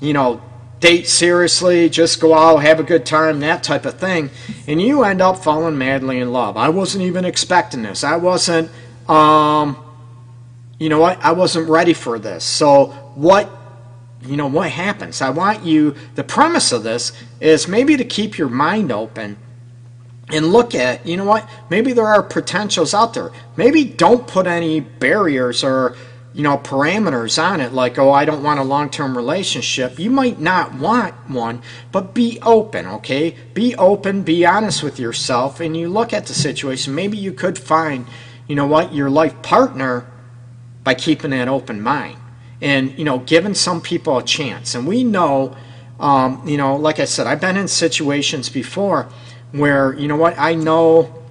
you 0.00 0.14
know 0.14 0.40
date 0.80 1.06
seriously 1.06 1.90
just 1.90 2.22
go 2.22 2.32
out 2.32 2.62
have 2.62 2.80
a 2.80 2.82
good 2.82 3.04
time 3.04 3.40
that 3.40 3.62
type 3.62 3.84
of 3.84 4.00
thing 4.00 4.30
and 4.66 4.80
you 4.80 5.04
end 5.04 5.20
up 5.20 5.38
falling 5.38 5.76
madly 5.76 6.18
in 6.18 6.32
love. 6.32 6.56
I 6.56 6.68
wasn't 6.68 7.04
even 7.04 7.24
expecting 7.24 7.82
this. 7.82 8.02
I 8.04 8.16
wasn't 8.16 8.70
um, 9.08 9.76
you 10.84 10.90
know 10.90 10.98
what 10.98 11.18
i 11.24 11.32
wasn't 11.32 11.66
ready 11.66 11.94
for 11.94 12.18
this. 12.18 12.44
So 12.44 12.88
what 13.14 13.48
you 14.20 14.36
know 14.36 14.48
what 14.48 14.70
happens? 14.70 15.22
I 15.22 15.30
want 15.30 15.64
you 15.64 15.94
the 16.14 16.22
premise 16.22 16.72
of 16.72 16.82
this 16.82 17.10
is 17.40 17.66
maybe 17.66 17.96
to 17.96 18.04
keep 18.04 18.36
your 18.36 18.50
mind 18.50 18.92
open 18.92 19.38
and 20.28 20.52
look 20.52 20.74
at 20.74 21.06
you 21.06 21.16
know 21.16 21.24
what 21.24 21.48
maybe 21.70 21.94
there 21.94 22.06
are 22.06 22.22
potentials 22.22 22.92
out 22.92 23.14
there. 23.14 23.30
Maybe 23.56 23.82
don't 23.84 24.26
put 24.26 24.46
any 24.46 24.80
barriers 24.80 25.64
or 25.64 25.96
you 26.34 26.42
know 26.42 26.58
parameters 26.58 27.42
on 27.42 27.62
it 27.62 27.72
like 27.72 27.96
oh 27.96 28.10
i 28.12 28.26
don't 28.26 28.42
want 28.42 28.60
a 28.60 28.62
long-term 28.62 29.16
relationship. 29.16 29.98
You 29.98 30.10
might 30.10 30.38
not 30.38 30.74
want 30.74 31.14
one 31.30 31.62
but 31.92 32.12
be 32.12 32.38
open 32.42 32.84
okay? 32.98 33.34
Be 33.54 33.74
open 33.76 34.22
be 34.22 34.44
honest 34.44 34.82
with 34.82 34.98
yourself 34.98 35.60
and 35.60 35.74
you 35.74 35.88
look 35.88 36.12
at 36.12 36.26
the 36.26 36.34
situation. 36.34 36.94
Maybe 36.94 37.16
you 37.16 37.32
could 37.32 37.56
find 37.58 38.06
you 38.46 38.54
know 38.54 38.66
what 38.66 38.92
your 38.92 39.08
life 39.08 39.40
partner 39.40 40.10
by 40.84 40.94
keeping 40.94 41.32
an 41.32 41.48
open 41.48 41.80
mind. 41.80 42.18
And 42.60 42.96
you 42.98 43.04
know 43.04 43.18
giving 43.18 43.54
some 43.54 43.80
people 43.80 44.18
a 44.18 44.22
chance. 44.22 44.74
And 44.74 44.86
we 44.86 45.02
know 45.02 45.56
um, 45.98 46.46
you 46.46 46.56
know 46.56 46.76
like 46.76 46.98
i 46.98 47.04
said 47.04 47.26
i've 47.26 47.40
been 47.40 47.56
in 47.56 47.68
situations 47.68 48.48
before 48.48 49.08
where 49.52 49.94
you 49.94 50.08
know 50.08 50.16
what 50.16 50.36
i 50.38 50.54
know 50.54 51.22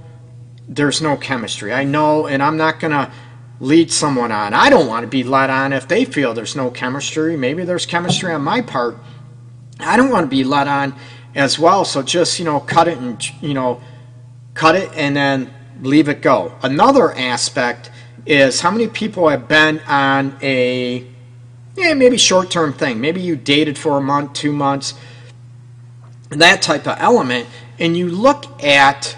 there's 0.67 1.01
no 1.01 1.17
chemistry. 1.17 1.73
I 1.73 1.83
know 1.83 2.27
and 2.27 2.41
i'm 2.41 2.57
not 2.57 2.79
going 2.79 2.91
to 2.91 3.11
lead 3.59 3.91
someone 3.91 4.31
on. 4.31 4.53
I 4.53 4.69
don't 4.69 4.87
want 4.87 5.03
to 5.03 5.07
be 5.07 5.23
led 5.23 5.49
on 5.49 5.73
if 5.73 5.87
they 5.87 6.05
feel 6.05 6.33
there's 6.33 6.55
no 6.55 6.69
chemistry. 6.69 7.37
Maybe 7.37 7.63
there's 7.63 7.85
chemistry 7.85 8.31
on 8.31 8.41
my 8.41 8.61
part. 8.61 8.97
I 9.79 9.95
don't 9.95 10.09
want 10.09 10.25
to 10.25 10.29
be 10.29 10.43
led 10.43 10.67
on 10.67 10.95
as 11.35 11.57
well. 11.57 11.85
So 11.85 12.01
just 12.01 12.39
you 12.39 12.45
know 12.45 12.59
cut 12.59 12.87
it 12.87 12.97
and 12.97 13.21
you 13.41 13.53
know 13.53 13.81
cut 14.53 14.75
it 14.75 14.91
and 14.95 15.15
then 15.15 15.53
leave 15.81 16.09
it 16.09 16.21
go. 16.21 16.57
Another 16.61 17.13
aspect 17.13 17.89
is 18.25 18.61
how 18.61 18.71
many 18.71 18.87
people 18.87 19.29
have 19.29 19.47
been 19.47 19.79
on 19.81 20.37
a 20.41 21.05
yeah, 21.75 21.93
maybe 21.93 22.17
short 22.17 22.51
term 22.51 22.73
thing. 22.73 23.01
Maybe 23.01 23.21
you 23.21 23.35
dated 23.35 23.77
for 23.77 23.97
a 23.97 24.01
month, 24.01 24.33
two 24.33 24.51
months, 24.51 24.93
that 26.29 26.61
type 26.61 26.87
of 26.87 26.97
element, 26.99 27.47
and 27.79 27.97
you 27.97 28.09
look 28.09 28.63
at, 28.63 29.17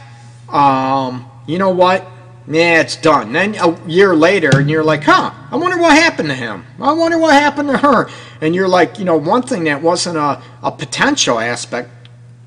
um, 0.50 1.30
you 1.48 1.58
know 1.58 1.72
what? 1.72 2.06
Yeah, 2.48 2.82
it's 2.82 2.96
done. 2.96 3.34
Then 3.34 3.56
a 3.56 3.78
year 3.88 4.16
later, 4.16 4.60
and 4.60 4.70
you're 4.70 4.84
like, 4.84 5.04
huh, 5.04 5.32
I 5.52 5.56
wonder 5.56 5.78
what 5.78 5.98
happened 5.98 6.30
to 6.30 6.36
him. 6.36 6.66
I 6.80 6.94
wonder 6.94 7.18
what 7.18 7.34
happened 7.34 7.70
to 7.70 7.78
her. 7.78 8.10
And 8.40 8.54
you're 8.54 8.68
like, 8.68 9.00
you 9.00 9.06
know, 9.06 9.18
one 9.18 9.42
thing 9.42 9.64
that 9.64 9.82
wasn't 9.82 10.18
a, 10.18 10.42
a 10.62 10.72
potential 10.72 11.40
aspect, 11.40 11.90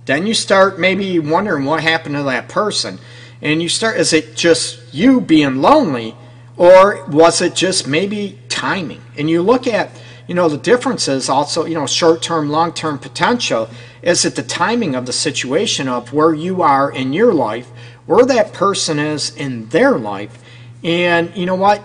then 0.05 0.27
you 0.27 0.35
start 0.35 0.79
maybe 0.79 1.19
wondering 1.19 1.65
what 1.65 1.83
happened 1.83 2.15
to 2.15 2.23
that 2.23 2.49
person. 2.49 2.99
And 3.43 3.61
you 3.61 3.69
start, 3.69 3.97
is 3.99 4.13
it 4.13 4.37
just 4.37 4.95
you 4.95 5.21
being 5.21 5.57
lonely? 5.57 6.15
Or 6.59 7.07
was 7.07 7.41
it 7.41 7.55
just 7.55 7.87
maybe 7.87 8.37
timing? 8.49 9.01
And 9.17 9.31
you 9.31 9.43
look 9.43 9.69
at, 9.69 9.91
you 10.27 10.35
know, 10.35 10.49
the 10.49 10.59
differences 10.59 11.29
also, 11.29 11.65
you 11.65 11.75
know, 11.75 11.87
short 11.87 12.21
term, 12.21 12.51
long 12.51 12.73
term 12.73 12.99
potential. 12.99 13.71
Is 14.03 14.25
it 14.25 14.35
the 14.35 14.43
timing 14.43 14.97
of 14.97 15.07
the 15.07 15.13
situation 15.13 15.89
of 15.89 16.13
where 16.13 16.35
you 16.35 16.61
are 16.63 16.91
in 16.91 17.13
your 17.13 17.33
life, 17.33 17.69
where 18.07 18.27
that 18.27 18.53
person 18.53 18.99
is 18.99 19.35
in 19.37 19.69
their 19.69 19.97
life? 19.97 20.43
And 20.83 21.35
you 21.37 21.47
know 21.47 21.55
what? 21.55 21.83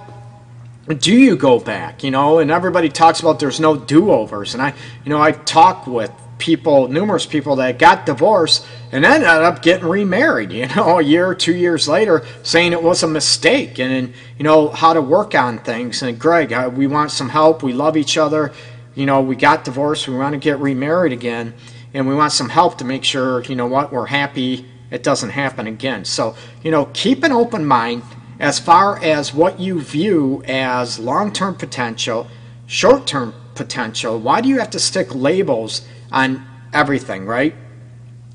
Do 0.87 1.13
you 1.15 1.37
go 1.37 1.59
back? 1.59 2.03
You 2.03 2.11
know, 2.11 2.39
and 2.39 2.49
everybody 2.49 2.89
talks 2.89 3.19
about 3.19 3.39
there's 3.39 3.59
no 3.59 3.77
do 3.77 4.11
overs. 4.11 4.55
And 4.55 4.61
I, 4.61 4.73
you 5.05 5.09
know, 5.09 5.21
I 5.21 5.31
talk 5.31 5.85
with 5.85 6.11
people, 6.39 6.87
numerous 6.87 7.25
people 7.25 7.57
that 7.57 7.77
got 7.79 8.05
divorced 8.05 8.65
and 8.93 9.03
then 9.03 9.23
ended 9.23 9.43
up 9.43 9.63
getting 9.63 9.87
remarried, 9.87 10.51
you 10.51 10.67
know, 10.67 10.99
a 10.99 11.01
year 11.01 11.27
or 11.27 11.33
two 11.33 11.55
years 11.55 11.87
later, 11.87 12.23
saying 12.43 12.73
it 12.73 12.83
was 12.83 13.01
a 13.01 13.07
mistake 13.07 13.79
and, 13.79 14.13
you 14.37 14.43
know, 14.43 14.69
how 14.69 14.93
to 14.93 15.01
work 15.01 15.33
on 15.33 15.57
things. 15.57 16.03
And 16.03 16.19
Greg, 16.19 16.53
uh, 16.53 16.69
we 16.73 16.85
want 16.85 17.09
some 17.09 17.29
help. 17.29 17.63
We 17.63 17.73
love 17.73 17.97
each 17.97 18.19
other. 18.19 18.53
You 18.93 19.07
know, 19.07 19.19
we 19.19 19.35
got 19.35 19.65
divorced. 19.65 20.07
We 20.07 20.15
want 20.15 20.33
to 20.33 20.39
get 20.39 20.59
remarried 20.59 21.11
again. 21.11 21.55
And 21.95 22.07
we 22.07 22.13
want 22.13 22.33
some 22.33 22.49
help 22.49 22.77
to 22.77 22.85
make 22.85 23.03
sure, 23.03 23.43
you 23.43 23.55
know 23.55 23.65
what, 23.65 23.91
we're 23.91 24.05
happy 24.05 24.67
it 24.93 25.01
doesn't 25.01 25.31
happen 25.31 25.65
again. 25.65 26.05
So, 26.05 26.35
you 26.61 26.69
know, 26.69 26.85
keep 26.93 27.23
an 27.23 27.31
open 27.31 27.65
mind 27.65 28.03
as 28.39 28.59
far 28.59 29.03
as 29.03 29.33
what 29.33 29.59
you 29.59 29.81
view 29.81 30.43
as 30.45 30.99
long 30.99 31.33
term 31.33 31.55
potential, 31.55 32.27
short 32.67 33.07
term 33.07 33.33
potential. 33.55 34.19
Why 34.19 34.39
do 34.39 34.49
you 34.49 34.59
have 34.59 34.69
to 34.69 34.79
stick 34.79 35.15
labels 35.15 35.81
on 36.11 36.45
everything, 36.73 37.25
right? 37.25 37.55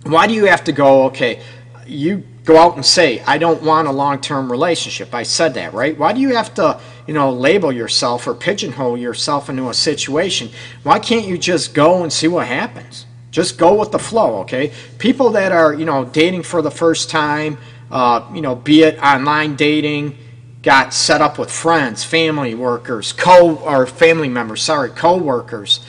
Why 0.05 0.27
do 0.27 0.35
you 0.35 0.47
have 0.47 0.65
to 0.65 0.73
go, 0.73 1.05
okay, 1.05 1.43
you 1.87 2.25
go 2.49 2.57
out 2.57 2.77
and 2.77 2.85
say, 2.85 3.21
I 3.27 3.37
don't 3.37 3.63
want 3.63 3.89
a 3.89 3.93
long 3.93 4.21
term 4.23 4.51
relationship. 4.51 5.15
I 5.15 5.23
said 5.23 5.53
that, 5.55 5.75
right? 5.75 5.97
Why 5.99 6.15
do 6.15 6.21
you 6.21 6.35
have 6.35 6.55
to, 6.55 6.81
you 7.07 7.13
know, 7.13 7.31
label 7.31 7.71
yourself 7.71 8.27
or 8.27 8.35
pigeonhole 8.35 8.97
yourself 8.97 9.51
into 9.51 9.69
a 9.69 9.75
situation? 9.75 10.49
Why 10.83 10.99
can't 10.99 11.27
you 11.27 11.37
just 11.37 11.75
go 11.75 12.03
and 12.03 12.11
see 12.11 12.27
what 12.27 12.47
happens? 12.47 13.05
Just 13.31 13.59
go 13.59 13.75
with 13.75 13.93
the 13.93 13.99
flow, 13.99 14.39
okay? 14.41 14.73
People 14.97 15.29
that 15.31 15.53
are, 15.53 15.75
you 15.75 15.85
know, 15.85 16.07
dating 16.07 16.43
for 16.43 16.63
the 16.63 16.71
first 16.71 17.11
time, 17.11 17.59
uh, 17.91 18.27
you 18.33 18.41
know, 18.41 18.55
be 18.55 18.83
it 18.83 18.99
online 19.03 19.55
dating, 19.55 20.17
got 20.63 20.95
set 20.95 21.21
up 21.21 21.39
with 21.39 21.51
friends, 21.51 22.03
family 22.03 22.55
workers, 22.55 23.13
co 23.13 23.57
or 23.57 23.87
family 23.87 24.29
members, 24.31 24.63
sorry, 24.63 24.89
co-workers, 24.89 25.81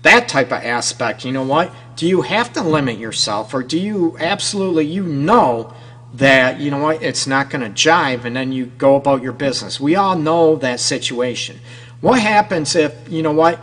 that 0.00 0.28
type 0.28 0.46
of 0.46 0.62
aspect, 0.62 1.24
you 1.24 1.32
know 1.32 1.44
what? 1.44 1.70
Do 1.96 2.06
you 2.06 2.22
have 2.22 2.52
to 2.52 2.62
limit 2.62 2.98
yourself 2.98 3.54
or 3.54 3.62
do 3.62 3.78
you 3.78 4.16
absolutely 4.20 4.84
you 4.84 5.02
know 5.02 5.72
that 6.14 6.60
you 6.60 6.70
know 6.70 6.78
what 6.78 7.02
it's 7.02 7.26
not 7.26 7.50
going 7.50 7.62
to 7.62 7.70
jive 7.70 8.24
and 8.24 8.34
then 8.34 8.52
you 8.52 8.66
go 8.66 8.96
about 8.96 9.22
your 9.22 9.32
business. 9.32 9.80
We 9.80 9.96
all 9.96 10.16
know 10.16 10.56
that 10.56 10.80
situation. 10.80 11.58
What 12.00 12.20
happens 12.20 12.74
if, 12.76 12.94
you 13.08 13.22
know 13.22 13.32
what, 13.32 13.60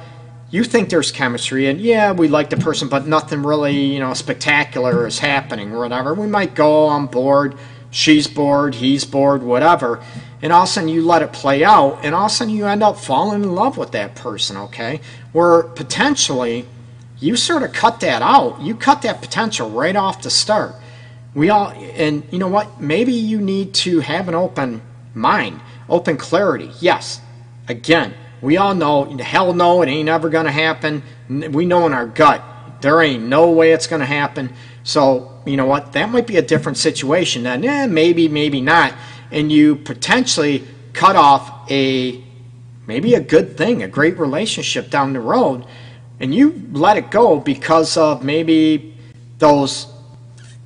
you 0.51 0.63
think 0.63 0.89
there's 0.89 1.11
chemistry 1.11 1.67
and 1.67 1.79
yeah, 1.79 2.11
we 2.11 2.27
like 2.27 2.49
the 2.49 2.57
person 2.57 2.89
but 2.89 3.07
nothing 3.07 3.43
really, 3.43 3.75
you 3.75 3.99
know, 3.99 4.13
spectacular 4.13 5.07
is 5.07 5.19
happening 5.19 5.71
or 5.71 5.79
whatever. 5.79 6.13
We 6.13 6.27
might 6.27 6.53
go 6.53 6.85
on 6.85 7.07
board, 7.07 7.55
she's 7.89 8.27
bored, 8.27 8.75
he's 8.75 9.05
bored, 9.05 9.41
whatever 9.41 10.03
and 10.43 10.51
all 10.51 10.63
of 10.63 10.69
a 10.69 10.71
sudden 10.71 10.89
you 10.89 11.01
let 11.05 11.21
it 11.21 11.31
play 11.31 11.63
out, 11.63 11.99
and 12.03 12.13
all 12.13 12.25
of 12.25 12.31
a 12.31 12.33
sudden 12.35 12.53
you 12.53 12.65
end 12.65 12.83
up 12.83 12.97
falling 12.97 13.43
in 13.43 13.55
love 13.55 13.77
with 13.77 13.93
that 13.93 14.13
person, 14.13 14.57
okay? 14.57 14.99
Where 15.31 15.63
potentially 15.63 16.65
you 17.23 17.35
sort 17.35 17.63
of 17.63 17.71
cut 17.73 17.99
that 18.01 18.21
out. 18.21 18.61
You 18.61 18.75
cut 18.75 19.01
that 19.03 19.21
potential 19.21 19.69
right 19.69 19.95
off 19.95 20.21
the 20.21 20.29
start. 20.29 20.75
We 21.33 21.49
all, 21.49 21.69
and 21.69 22.23
you 22.31 22.39
know 22.39 22.47
what? 22.47 22.81
Maybe 22.81 23.13
you 23.13 23.41
need 23.41 23.73
to 23.75 24.01
have 24.01 24.27
an 24.27 24.35
open 24.35 24.81
mind, 25.13 25.61
open 25.89 26.17
clarity. 26.17 26.71
Yes, 26.79 27.21
again, 27.67 28.13
we 28.41 28.57
all 28.57 28.75
know, 28.75 29.05
hell 29.17 29.53
no, 29.53 29.81
it 29.81 29.87
ain't 29.87 30.09
ever 30.09 30.29
going 30.29 30.45
to 30.45 30.51
happen. 30.51 31.01
We 31.29 31.65
know 31.65 31.85
in 31.85 31.93
our 31.93 32.05
gut, 32.05 32.43
there 32.81 33.01
ain't 33.01 33.23
no 33.23 33.49
way 33.51 33.71
it's 33.71 33.87
going 33.87 34.01
to 34.01 34.05
happen. 34.05 34.53
So, 34.83 35.41
you 35.45 35.57
know 35.57 35.65
what? 35.65 35.93
That 35.93 36.09
might 36.09 36.27
be 36.27 36.37
a 36.37 36.41
different 36.41 36.77
situation. 36.77 37.43
Then, 37.43 37.63
eh, 37.63 37.87
maybe, 37.87 38.27
maybe 38.27 38.61
not 38.61 38.93
and 39.33 39.51
you 39.51 39.75
potentially 39.75 40.63
cut 40.93 41.15
off 41.15 41.69
a 41.69 42.23
maybe 42.85 43.15
a 43.15 43.19
good 43.19 43.57
thing, 43.57 43.81
a 43.81 43.87
great 43.87 44.17
relationship 44.17 44.89
down 44.89 45.13
the 45.13 45.19
road, 45.19 45.65
and 46.23 46.33
you 46.33 46.69
let 46.71 46.95
it 46.95 47.11
go 47.11 47.37
because 47.37 47.97
of 47.97 48.23
maybe 48.23 48.95
those 49.39 49.87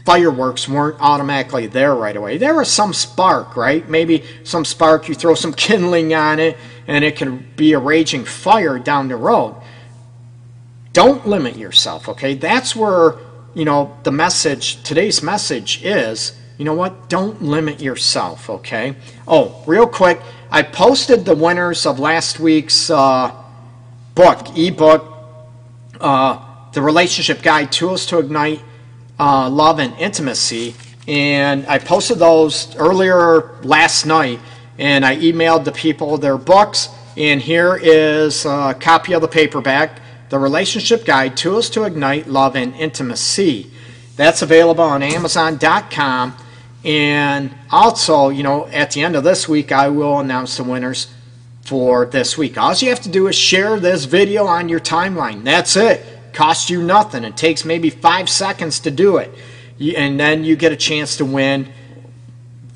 fireworks 0.05 0.69
weren't 0.69 1.01
automatically 1.01 1.65
there 1.65 1.95
right 1.95 2.15
away. 2.15 2.37
There 2.37 2.53
was 2.53 2.71
some 2.71 2.93
spark, 2.93 3.57
right? 3.57 3.89
Maybe 3.89 4.23
some 4.43 4.63
spark, 4.63 5.09
you 5.09 5.15
throw 5.15 5.33
some 5.33 5.53
kindling 5.65 6.13
on 6.13 6.37
it, 6.37 6.57
and 6.85 7.03
it 7.03 7.15
can 7.15 7.43
be 7.55 7.73
a 7.73 7.79
raging 7.79 8.23
fire 8.23 8.77
down 8.77 9.07
the 9.07 9.15
road. 9.15 9.55
Don't 10.93 11.27
limit 11.27 11.57
yourself, 11.57 12.07
okay? 12.07 12.35
That's 12.35 12.75
where, 12.75 13.15
you 13.55 13.65
know, 13.65 13.97
the 14.03 14.11
message, 14.11 14.83
today's 14.83 15.23
message 15.23 15.83
is 15.83 16.37
you 16.59 16.65
know 16.65 16.73
what? 16.73 17.09
Don't 17.09 17.41
limit 17.41 17.81
yourself, 17.81 18.49
okay? 18.49 18.95
Oh, 19.27 19.63
real 19.67 19.87
quick, 19.87 20.19
I 20.51 20.63
posted 20.63 21.25
the 21.25 21.35
winners 21.35 21.85
of 21.85 21.99
last 21.99 22.39
week's 22.39 22.89
uh, 22.89 23.31
book, 24.15 24.57
ebook, 24.57 25.16
uh, 25.99 26.71
The 26.73 26.81
Relationship 26.81 27.41
Guide 27.41 27.71
Tools 27.71 28.05
to 28.07 28.19
Ignite 28.19 28.61
uh, 29.19 29.49
Love 29.49 29.79
and 29.79 29.93
Intimacy. 29.97 30.75
And 31.07 31.65
I 31.67 31.79
posted 31.79 32.19
those 32.19 32.75
earlier 32.75 33.55
last 33.63 34.05
night, 34.05 34.39
and 34.77 35.05
I 35.05 35.15
emailed 35.17 35.63
the 35.63 35.71
people 35.71 36.17
their 36.17 36.37
books. 36.37 36.89
And 37.15 37.41
here 37.41 37.75
is 37.75 38.45
a 38.45 38.75
copy 38.79 39.13
of 39.13 39.21
the 39.21 39.27
paperback 39.27 40.01
The 40.29 40.37
Relationship 40.37 41.05
Guide 41.05 41.37
Tools 41.37 41.69
to 41.71 41.83
Ignite 41.83 42.27
Love 42.27 42.55
and 42.55 42.75
Intimacy. 42.75 43.71
That's 44.17 44.41
available 44.41 44.83
on 44.83 45.01
Amazon.com. 45.01 46.35
And 46.83 47.53
also, 47.71 48.29
you 48.29 48.43
know, 48.43 48.67
at 48.67 48.91
the 48.91 49.01
end 49.03 49.15
of 49.15 49.23
this 49.23 49.47
week, 49.47 49.71
I 49.71 49.89
will 49.89 50.19
announce 50.19 50.57
the 50.57 50.63
winners 50.63 51.13
for 51.67 52.05
this 52.05 52.37
week. 52.37 52.57
All 52.57 52.73
you 52.75 52.89
have 52.89 53.01
to 53.01 53.09
do 53.09 53.27
is 53.27 53.35
share 53.35 53.77
this 53.77 54.05
video 54.05 54.45
on 54.45 54.69
your 54.69 54.79
timeline. 54.79 55.43
That's 55.43 55.75
it. 55.75 56.05
Costs 56.31 56.69
you 56.69 56.81
nothing. 56.81 57.25
It 57.25 57.35
takes 57.35 57.65
maybe 57.65 57.89
five 57.89 58.29
seconds 58.29 58.79
to 58.81 58.91
do 58.91 59.17
it. 59.17 59.33
And 59.97 60.17
then 60.17 60.45
you 60.45 60.55
get 60.55 60.71
a 60.71 60.77
chance 60.77 61.17
to 61.17 61.25
win 61.25 61.67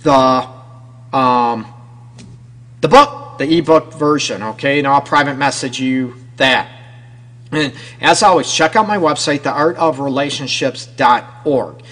the 0.03 0.49
um, 1.13 1.65
the 2.81 2.89
book, 2.89 3.37
the 3.37 3.57
ebook 3.57 3.93
version, 3.93 4.43
okay? 4.43 4.79
And 4.79 4.87
I'll 4.87 5.01
private 5.01 5.35
message 5.35 5.79
you 5.79 6.15
that. 6.37 6.69
And 7.51 7.73
as 8.01 8.23
always, 8.23 8.51
check 8.51 8.75
out 8.75 8.87
my 8.87 8.97
website, 8.97 9.39
theartofrelationships.org. 9.39 11.83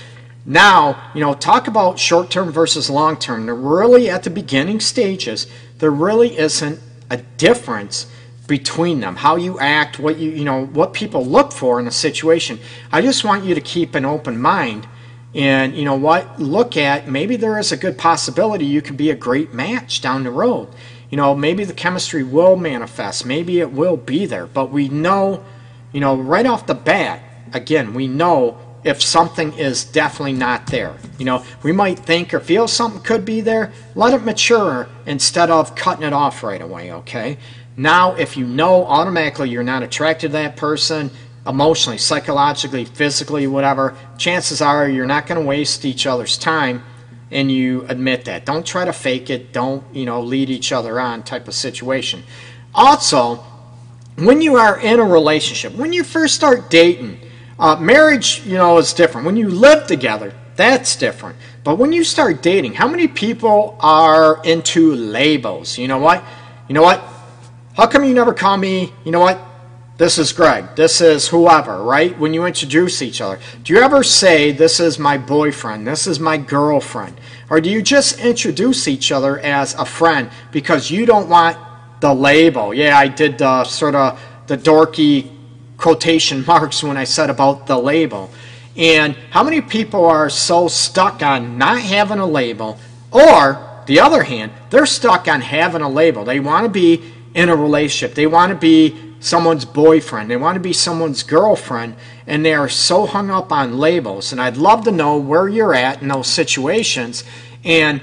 Now, 0.46 1.12
you 1.14 1.22
know, 1.22 1.34
talk 1.34 1.68
about 1.68 2.00
short 2.00 2.32
term 2.32 2.52
versus 2.52 2.90
long 2.90 3.18
term. 3.18 3.46
They're 3.46 3.56
really 3.56 4.10
at 4.10 4.24
the 4.24 4.30
beginning 4.30 4.82
stages, 4.82 5.48
there 5.78 5.92
really 5.92 6.38
isn't 6.38 6.82
a 7.10 7.18
difference 7.18 8.08
between 8.50 9.00
them. 9.00 9.16
How 9.16 9.36
you 9.36 9.60
act 9.60 10.00
what 10.00 10.18
you 10.18 10.32
you 10.32 10.44
know 10.44 10.66
what 10.66 10.94
people 10.94 11.26
look 11.26 11.54
for 11.54 11.80
in 11.80 11.88
a 11.88 11.92
situation. 11.92 12.60
I 12.92 13.02
just 13.02 13.24
want 13.24 13.46
you 13.46 13.56
to 13.56 13.62
keep 13.62 13.96
an 13.96 14.06
open 14.06 14.42
mind 14.42 14.88
and 15.36 15.76
you 15.76 15.86
know 15.86 15.96
what 15.96 16.42
look 16.42 16.76
at 16.76 17.08
maybe 17.08 17.36
there 17.36 17.60
is 17.60 17.72
a 17.72 17.78
good 17.78 17.98
possibility 17.98 18.66
you 18.66 18.82
could 18.82 18.98
be 18.98 19.12
a 19.12 19.16
great 19.16 19.54
match 19.54 20.02
down 20.02 20.24
the 20.24 20.32
road. 20.32 20.68
You 21.10 21.18
know 21.18 21.36
maybe 21.36 21.64
the 21.64 21.74
chemistry 21.74 22.24
will 22.24 22.56
manifest. 22.56 23.26
Maybe 23.26 23.60
it 23.60 23.72
will 23.72 23.98
be 23.98 24.26
there. 24.26 24.48
But 24.48 24.72
we 24.72 24.90
know 24.90 25.44
you 25.94 26.00
know 26.00 26.16
right 26.16 26.46
off 26.46 26.66
the 26.66 26.76
bat 26.76 27.22
again 27.54 27.94
we 27.94 28.08
know 28.08 28.58
if 28.84 29.02
something 29.02 29.54
is 29.54 29.84
definitely 29.84 30.34
not 30.34 30.66
there 30.68 30.96
you 31.18 31.26
know 31.26 31.44
we 31.64 31.72
might 31.72 32.00
think 32.00 32.34
or 32.34 32.40
feel 32.40 32.68
something 32.68 33.02
could 33.02 33.26
be 33.26 33.42
there 33.42 33.72
let 33.96 34.14
it 34.14 34.24
mature 34.24 34.88
instead 35.06 35.50
of 35.50 35.76
cutting 35.76 36.06
it 36.06 36.14
off 36.14 36.44
right 36.44 36.62
away 36.62 36.92
okay 36.92 37.38
now 37.76 38.14
if 38.16 38.38
you 38.38 38.46
know 38.46 38.86
automatically 38.86 39.50
you're 39.50 39.64
not 39.64 39.84
attracted 39.84 40.28
to 40.28 40.34
that 40.34 40.56
person 40.56 41.12
emotionally, 41.48 41.98
psychologically, 41.98 42.86
physically, 42.86 43.48
whatever, 43.48 43.96
chances 44.18 44.62
are 44.62 44.88
you're 44.88 45.06
not 45.06 45.28
going 45.28 45.40
to 45.40 45.46
waste 45.46 45.84
each 45.84 46.06
other's 46.06 46.38
time 46.38 46.84
and 47.32 47.52
you 47.52 47.86
admit 47.88 48.26
that. 48.26 48.46
Don't 48.46 48.66
try 48.66 48.86
to 48.86 48.94
fake 48.94 49.30
it. 49.30 49.52
Don't, 49.52 49.84
you 49.94 50.06
know, 50.06 50.22
lead 50.22 50.50
each 50.50 50.72
other 50.72 51.00
on 51.00 51.24
type 51.24 51.48
of 51.48 51.54
situation. 51.54 52.24
Also, 52.74 53.36
when 54.16 54.42
you 54.42 54.56
are 54.56 54.80
in 54.80 55.00
a 55.00 55.04
relationship, 55.04 55.74
when 55.74 55.94
you 55.94 56.04
first 56.04 56.36
start 56.36 56.70
dating, 56.70 57.20
uh, 57.60 57.76
marriage, 57.76 58.42
you 58.46 58.56
know, 58.56 58.78
is 58.78 58.94
different. 58.94 59.26
When 59.26 59.36
you 59.36 59.50
live 59.50 59.86
together, 59.86 60.34
that's 60.56 60.96
different. 60.96 61.36
But 61.64 61.78
when 61.78 61.92
you 61.92 62.04
start 62.04 62.42
dating, 62.42 62.74
how 62.74 62.88
many 62.88 63.08
people 63.08 63.78
are 63.82 64.42
into 64.44 64.96
labels? 64.96 65.78
You 65.78 65.88
know 65.88 65.98
what? 65.98 66.24
You 66.68 66.74
know 66.74 66.82
what? 66.82 67.04
How 67.76 67.88
come 67.88 68.04
you 68.04 68.14
never 68.14 68.34
call 68.34 68.58
me, 68.58 68.94
you 69.04 69.12
know 69.12 69.20
what? 69.20 69.40
This 69.98 70.18
is 70.18 70.32
Greg. 70.32 70.78
This 70.78 71.02
is 71.02 71.28
whoever, 71.28 71.84
right? 71.84 72.18
When 72.18 72.34
you 72.34 72.46
introduce 72.46 73.02
each 73.02 73.20
other. 73.20 73.38
Do 73.64 73.74
you 73.74 73.82
ever 73.82 74.02
say, 74.02 74.54
This 74.54 74.80
is 74.80 74.98
my 74.98 75.18
boyfriend, 75.18 75.86
this 75.86 76.08
is 76.08 76.22
my 76.22 76.38
girlfriend? 76.38 77.20
Or 77.50 77.60
do 77.60 77.70
you 77.70 77.82
just 77.82 78.20
introduce 78.20 78.88
each 78.88 79.12
other 79.12 79.40
as 79.40 79.74
a 79.74 79.84
friend 79.84 80.30
because 80.54 80.90
you 80.90 81.06
don't 81.06 81.28
want 81.28 81.58
the 82.00 82.14
label? 82.14 82.74
Yeah, 82.74 82.98
I 82.98 83.10
did 83.10 83.38
the 83.38 83.66
sort 83.66 83.96
of 83.96 84.18
the 84.48 84.58
dorky 84.58 85.30
quotation 85.80 86.46
marks 86.46 86.84
when 86.84 86.98
I 86.98 87.06
said 87.06 87.32
about 87.32 87.66
the 87.66 87.78
label. 87.78 88.30
And 88.76 89.16
how 89.32 89.44
many 89.44 89.62
people 89.62 90.06
are 90.06 90.30
so 90.30 90.68
stuck 90.68 91.24
on 91.24 91.58
not 91.58 91.80
having 91.80 92.20
a 92.20 92.26
label, 92.26 92.78
or 93.12 93.84
the 93.88 94.00
other 94.00 94.24
hand, 94.24 94.52
they're 94.70 94.86
stuck 94.86 95.28
on 95.28 95.42
having 95.42 95.82
a 95.82 95.90
label? 95.90 96.24
They 96.24 96.40
want 96.40 96.66
to 96.66 96.70
be 96.70 97.02
in 97.34 97.50
a 97.50 97.56
relationship, 97.56 98.16
they 98.16 98.28
want 98.28 98.52
to 98.52 98.56
be 98.56 98.96
someone's 99.20 99.66
boyfriend, 99.66 100.30
they 100.30 100.38
want 100.38 100.56
to 100.56 100.60
be 100.60 100.74
someone's 100.74 101.24
girlfriend, 101.24 101.96
and 102.26 102.46
they 102.46 102.54
are 102.54 102.70
so 102.70 103.06
hung 103.06 103.30
up 103.30 103.52
on 103.52 103.78
labels. 103.78 104.32
And 104.32 104.40
I'd 104.42 104.58
love 104.58 104.84
to 104.86 104.92
know 104.92 105.18
where 105.18 105.48
you're 105.48 105.74
at 105.74 106.02
in 106.02 106.08
those 106.08 106.28
situations. 106.28 107.24
And 107.64 108.02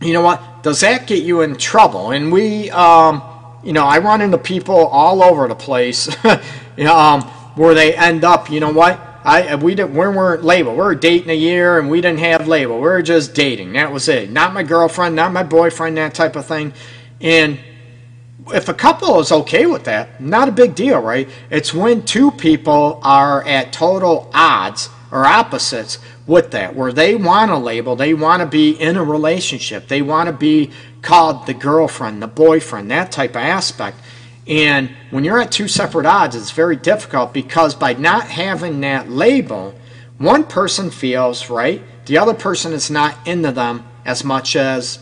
you 0.00 0.12
know 0.12 0.22
what? 0.22 0.62
Does 0.62 0.80
that 0.80 1.06
get 1.06 1.22
you 1.22 1.42
in 1.42 1.56
trouble? 1.56 2.10
And 2.10 2.32
we, 2.32 2.70
um, 2.70 3.22
you 3.62 3.72
know, 3.72 3.84
I 3.84 3.98
run 3.98 4.20
into 4.20 4.38
people 4.38 4.86
all 4.86 5.22
over 5.22 5.46
the 5.48 5.54
place, 5.54 6.08
um, 6.80 7.22
where 7.54 7.74
they 7.74 7.94
end 7.94 8.24
up. 8.24 8.50
You 8.50 8.60
know 8.60 8.72
what? 8.72 9.00
I 9.24 9.54
we 9.54 9.74
didn't 9.74 9.92
we 9.92 9.98
weren't 9.98 10.42
labeled. 10.42 10.76
We 10.76 10.82
were 10.82 10.94
dating 10.94 11.30
a 11.30 11.36
year 11.36 11.78
and 11.78 11.88
we 11.88 12.00
didn't 12.00 12.18
have 12.20 12.48
label. 12.48 12.76
We 12.76 12.82
were 12.82 13.02
just 13.02 13.34
dating. 13.34 13.72
That 13.74 13.92
was 13.92 14.08
it. 14.08 14.30
Not 14.30 14.52
my 14.52 14.62
girlfriend, 14.62 15.14
not 15.14 15.32
my 15.32 15.44
boyfriend, 15.44 15.96
that 15.96 16.14
type 16.14 16.34
of 16.34 16.46
thing. 16.46 16.72
And 17.20 17.58
if 18.48 18.68
a 18.68 18.74
couple 18.74 19.20
is 19.20 19.30
okay 19.30 19.66
with 19.66 19.84
that, 19.84 20.20
not 20.20 20.48
a 20.48 20.52
big 20.52 20.74
deal, 20.74 21.00
right? 21.00 21.28
It's 21.50 21.72
when 21.72 22.04
two 22.04 22.30
people 22.32 23.00
are 23.02 23.44
at 23.44 23.72
total 23.72 24.30
odds 24.34 24.88
or 25.12 25.26
opposites 25.26 25.98
with 26.26 26.50
that, 26.52 26.74
where 26.74 26.92
they 26.92 27.14
want 27.14 27.50
a 27.50 27.58
label, 27.58 27.94
they 27.94 28.14
want 28.14 28.40
to 28.40 28.46
be 28.46 28.70
in 28.70 28.96
a 28.96 29.04
relationship, 29.04 29.86
they 29.88 30.02
want 30.02 30.26
to 30.26 30.32
be 30.32 30.70
called 31.02 31.46
the 31.46 31.54
girlfriend, 31.54 32.22
the 32.22 32.26
boyfriend, 32.28 32.90
that 32.90 33.12
type 33.12 33.30
of 33.30 33.36
aspect. 33.36 33.98
And 34.46 34.90
when 35.10 35.24
you're 35.24 35.40
at 35.40 35.52
two 35.52 35.68
separate 35.68 36.06
odds, 36.06 36.34
it's 36.34 36.50
very 36.50 36.76
difficult 36.76 37.32
because 37.32 37.74
by 37.74 37.94
not 37.94 38.28
having 38.28 38.80
that 38.80 39.08
label, 39.08 39.74
one 40.18 40.44
person 40.44 40.90
feels, 40.90 41.48
right, 41.48 41.82
the 42.06 42.18
other 42.18 42.34
person 42.34 42.72
is 42.72 42.90
not 42.90 43.26
into 43.26 43.52
them 43.52 43.86
as 44.04 44.24
much 44.24 44.56
as 44.56 44.98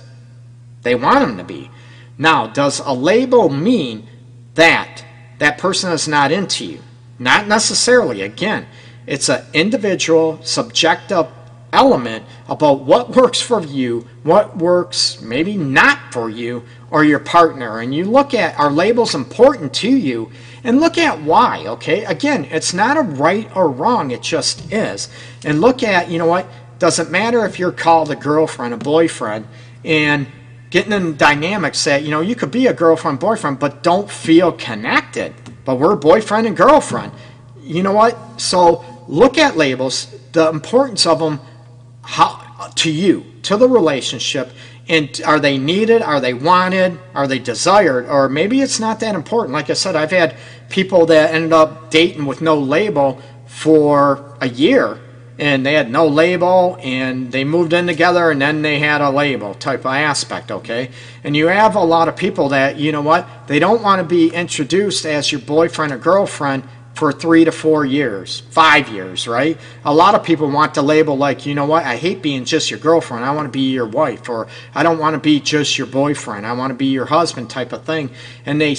they 0.82 0.94
want 0.94 1.20
them 1.20 1.38
to 1.38 1.44
be. 1.44 1.70
Now, 2.18 2.46
does 2.46 2.80
a 2.80 2.92
label 2.92 3.48
mean 3.48 4.06
that 4.54 5.04
that 5.38 5.56
person 5.56 5.90
is 5.92 6.06
not 6.06 6.32
into 6.32 6.66
you? 6.66 6.80
Not 7.18 7.48
necessarily. 7.48 8.20
Again, 8.22 8.66
it's 9.06 9.30
an 9.30 9.44
individual, 9.54 10.40
subjective 10.42 11.26
element 11.72 12.24
about 12.48 12.80
what 12.80 13.14
works 13.14 13.40
for 13.40 13.62
you, 13.62 14.06
what 14.22 14.56
works 14.56 15.20
maybe 15.20 15.56
not 15.56 16.12
for 16.12 16.28
you 16.28 16.64
or 16.90 17.04
your 17.04 17.18
partner. 17.18 17.80
And 17.80 17.94
you 17.94 18.04
look 18.04 18.34
at 18.34 18.58
are 18.58 18.70
labels 18.70 19.14
important 19.14 19.72
to 19.74 19.88
you 19.88 20.30
and 20.64 20.80
look 20.80 20.98
at 20.98 21.22
why, 21.22 21.66
okay? 21.66 22.04
Again, 22.04 22.46
it's 22.46 22.74
not 22.74 22.96
a 22.96 23.02
right 23.02 23.54
or 23.56 23.70
wrong, 23.70 24.10
it 24.10 24.22
just 24.22 24.72
is. 24.72 25.08
And 25.44 25.60
look 25.60 25.82
at, 25.82 26.10
you 26.10 26.18
know 26.18 26.26
what, 26.26 26.46
doesn't 26.78 27.10
matter 27.10 27.44
if 27.44 27.58
you're 27.58 27.72
called 27.72 28.10
a 28.10 28.16
girlfriend, 28.16 28.74
a 28.74 28.78
boyfriend, 28.78 29.46
and 29.84 30.26
getting 30.70 30.92
in 30.92 31.16
dynamics 31.16 31.84
that 31.84 32.02
you 32.04 32.10
know 32.10 32.20
you 32.20 32.34
could 32.34 32.50
be 32.50 32.68
a 32.68 32.72
girlfriend 32.72 33.18
boyfriend 33.18 33.58
but 33.58 33.82
don't 33.82 34.10
feel 34.10 34.52
connected 34.52 35.34
but 35.64 35.78
we're 35.78 35.96
boyfriend 35.96 36.46
and 36.46 36.56
girlfriend 36.56 37.12
you 37.60 37.82
know 37.82 37.92
what 37.92 38.40
so 38.40 38.84
look 39.08 39.36
at 39.36 39.56
labels 39.56 40.14
the 40.32 40.48
importance 40.48 41.06
of 41.06 41.18
them 41.18 41.40
how, 42.02 42.46
to 42.74 42.90
you 42.90 43.24
to 43.42 43.56
the 43.56 43.68
relationship 43.68 44.50
and 44.88 45.20
are 45.24 45.40
they 45.40 45.56
needed 45.56 46.02
are 46.02 46.20
they 46.20 46.34
wanted 46.34 46.98
are 47.14 47.26
they 47.26 47.38
desired 47.38 48.06
or 48.06 48.28
maybe 48.28 48.60
it's 48.60 48.78
not 48.78 49.00
that 49.00 49.14
important. 49.14 49.52
Like 49.52 49.70
i 49.70 49.72
said 49.72 49.96
i've 49.96 50.10
had 50.10 50.36
people 50.68 51.06
that 51.06 51.34
ended 51.34 51.52
up 51.52 51.90
dating 51.90 52.26
with 52.26 52.40
no 52.42 52.58
label 52.58 53.20
for 53.46 54.36
a 54.40 54.48
year 54.48 55.00
and 55.38 55.64
they 55.64 55.72
had 55.72 55.90
no 55.90 56.06
label 56.06 56.76
and 56.82 57.32
they 57.32 57.44
moved 57.44 57.72
in 57.72 57.86
together 57.86 58.30
and 58.30 58.42
then 58.42 58.60
they 58.60 58.78
had 58.78 59.00
a 59.00 59.10
label 59.10 59.54
type 59.54 59.80
of 59.80 59.94
aspect 59.94 60.50
okay? 60.50 60.90
And 61.24 61.34
you 61.34 61.46
have 61.46 61.76
a 61.76 61.82
lot 61.82 62.08
of 62.08 62.16
people 62.16 62.50
that 62.50 62.76
you 62.76 62.92
know 62.92 63.00
what 63.02 63.26
they 63.46 63.58
don't 63.58 63.82
want 63.82 64.00
to 64.00 64.06
be 64.06 64.28
introduced 64.28 65.06
as 65.06 65.32
your 65.32 65.40
boyfriend 65.40 65.92
or 65.92 65.98
girlfriend 65.98 66.64
for 67.00 67.12
three 67.12 67.46
to 67.46 67.50
four 67.50 67.86
years 67.86 68.40
five 68.50 68.86
years 68.90 69.26
right 69.26 69.56
a 69.86 69.94
lot 69.94 70.14
of 70.14 70.22
people 70.22 70.50
want 70.50 70.74
to 70.74 70.82
label 70.82 71.16
like 71.16 71.46
you 71.46 71.54
know 71.54 71.64
what 71.64 71.82
i 71.86 71.96
hate 71.96 72.20
being 72.20 72.44
just 72.44 72.70
your 72.70 72.78
girlfriend 72.78 73.24
i 73.24 73.30
want 73.30 73.46
to 73.46 73.50
be 73.50 73.70
your 73.70 73.86
wife 73.86 74.28
or 74.28 74.46
i 74.74 74.82
don't 74.82 74.98
want 74.98 75.14
to 75.14 75.18
be 75.18 75.40
just 75.40 75.78
your 75.78 75.86
boyfriend 75.86 76.46
i 76.46 76.52
want 76.52 76.70
to 76.70 76.74
be 76.74 76.84
your 76.84 77.06
husband 77.06 77.48
type 77.48 77.72
of 77.72 77.82
thing 77.84 78.10
and 78.44 78.60
they 78.60 78.76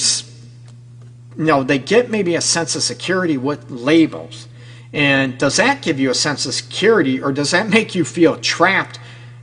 you 1.35 1.45
know 1.45 1.63
they 1.63 1.79
get 1.79 2.11
maybe 2.11 2.35
a 2.35 2.41
sense 2.41 2.75
of 2.75 2.83
security 2.83 3.37
with 3.37 3.71
labels 3.71 4.47
and 4.93 5.39
does 5.39 5.55
that 5.55 5.81
give 5.81 5.99
you 5.99 6.11
a 6.11 6.13
sense 6.13 6.45
of 6.45 6.53
security 6.53 7.19
or 7.19 7.31
does 7.31 7.49
that 7.49 7.69
make 7.69 7.95
you 7.95 8.05
feel 8.05 8.37
trapped 8.37 8.99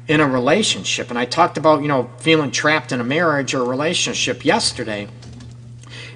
in 0.07 0.21
a 0.21 0.27
relationship? 0.27 1.11
And 1.11 1.19
I 1.19 1.27
talked 1.27 1.59
about, 1.59 1.83
you 1.83 1.89
know, 1.89 2.11
feeling 2.19 2.51
trapped 2.51 2.93
in 2.93 3.01
a 3.01 3.05
marriage 3.05 3.55
or 3.55 3.63
a 3.63 3.67
relationship 3.67 4.45
yesterday. 4.45 5.09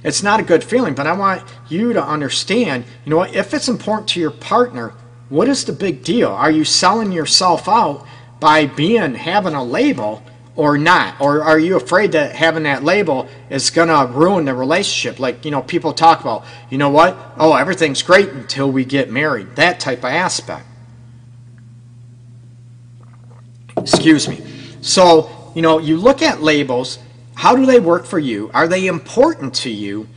It's 0.05 0.23
not 0.23 0.41
a 0.41 0.43
good 0.43 0.65
feeling, 0.65 0.95
but 0.95 1.07
I 1.07 1.13
want 1.13 1.43
you 1.69 1.93
to 1.93 2.05
understand, 2.05 2.85
you 3.05 3.11
know 3.11 3.19
what, 3.19 3.35
if 3.35 3.55
it's 3.55 3.69
important 3.69 4.09
to 4.11 4.21
your 4.21 4.33
partner, 4.33 4.95
what 5.29 5.49
is 5.49 5.65
the 5.65 5.73
big 5.73 6.03
deal? 6.03 6.29
Are 6.29 6.51
you 6.51 6.65
selling 6.65 7.13
yourself 7.13 7.69
out 7.69 8.07
by 8.41 8.67
being 8.67 9.15
having 9.15 9.55
a 9.55 9.63
label 9.63 10.23
or 10.57 10.77
not? 10.77 11.21
Or 11.21 11.43
are 11.43 11.59
you 11.59 11.77
afraid 11.77 12.13
that 12.13 12.35
having 12.35 12.65
that 12.65 12.83
label 12.83 13.29
is 13.49 13.71
going 13.71 13.89
to 13.89 14.13
ruin 14.13 14.45
the 14.45 14.55
relationship? 14.55 15.19
Like, 15.19 15.45
you 15.45 15.51
know, 15.51 15.63
people 15.63 15.93
talk 15.93 16.21
about, 16.21 16.45
you 16.69 16.79
know 16.79 16.91
what? 16.91 17.17
Oh, 17.39 17.55
everything's 17.55 18.03
great 18.03 18.29
until 18.29 18.71
we 18.71 18.85
get 18.85 19.11
married. 19.11 19.57
That 19.57 19.81
type 19.81 20.01
of 20.01 20.07
aspect. 20.07 20.67
Excuse 23.77 24.29
me. 24.29 24.45
So, 24.81 25.53
you 25.55 25.63
know, 25.63 25.79
you 25.79 25.97
look 25.97 26.23
at 26.23 26.43
labels. 26.43 26.99
How 27.35 27.57
do 27.57 27.67
they 27.67 27.81
work 27.81 28.05
for 28.05 28.19
you? 28.19 28.51
Are 28.55 28.69
they 28.69 28.87
important 28.87 29.55
to 29.57 29.71
you? 29.71 30.09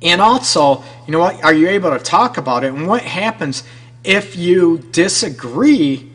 And 0.00 0.20
also, 0.20 0.82
you 1.06 1.12
know 1.12 1.20
what? 1.20 1.42
Are 1.44 1.54
you 1.54 1.68
able 1.68 1.90
to 1.90 1.98
talk 1.98 2.36
about 2.36 2.64
it? 2.64 2.72
And 2.72 2.86
what 2.86 3.02
happens 3.02 3.62
if 4.02 4.36
you 4.36 4.78
disagree 4.90 6.10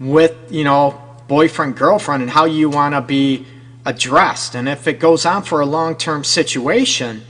with, 0.00 0.34
you 0.50 0.64
know, 0.64 1.02
boyfriend, 1.28 1.76
girlfriend 1.76 2.22
and 2.22 2.30
how 2.30 2.44
you 2.44 2.70
want 2.70 2.94
to 2.94 3.00
be 3.00 3.46
addressed? 3.84 4.54
And 4.54 4.68
if 4.68 4.86
it 4.86 4.98
goes 4.98 5.26
on 5.26 5.42
for 5.42 5.60
a 5.60 5.66
long 5.66 5.96
term 5.96 6.24
situation, 6.24 7.22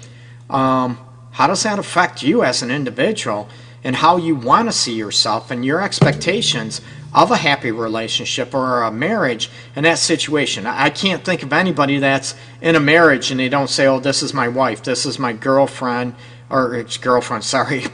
um, 0.49 0.99
how 1.33 1.49
does 1.49 1.64
that 1.64 1.79
affect 1.79 2.22
you 2.22 2.44
as 2.44 2.62
an 2.62 2.70
individual 2.70 3.49
and 3.83 3.96
how 3.96 4.16
you 4.16 4.35
want 4.35 4.68
to 4.68 4.72
see 4.72 4.94
yourself 4.94 5.51
and 5.51 5.64
your 5.64 5.83
expectations 5.83 6.81
of 7.14 7.31
a 7.31 7.37
happy 7.37 7.71
relationship 7.71 8.55
or 8.55 8.83
a 8.83 8.90
marriage 8.90 9.51
in 9.75 9.85
that 9.85 9.99
situation. 9.99 10.66
I 10.66 10.90
can't 10.90 11.25
think 11.25 11.42
of 11.42 11.53
anybody 11.53 11.99
that's 11.99 12.35
in 12.61 12.77
a 12.77 12.81
marriage 12.81 13.31
and 13.31 13.40
they 13.40 13.49
don't 13.49 13.71
say, 13.71 13.87
"Oh, 13.87 14.01
this 14.01 14.23
is 14.23 14.35
my 14.35 14.49
wife, 14.49 14.83
this 14.83 15.07
is 15.07 15.19
my 15.19 15.33
girlfriend," 15.33 16.14
or 16.51 16.75
it's 16.75 16.97
girlfriend. 16.97 17.45
Sorry, 17.45 17.85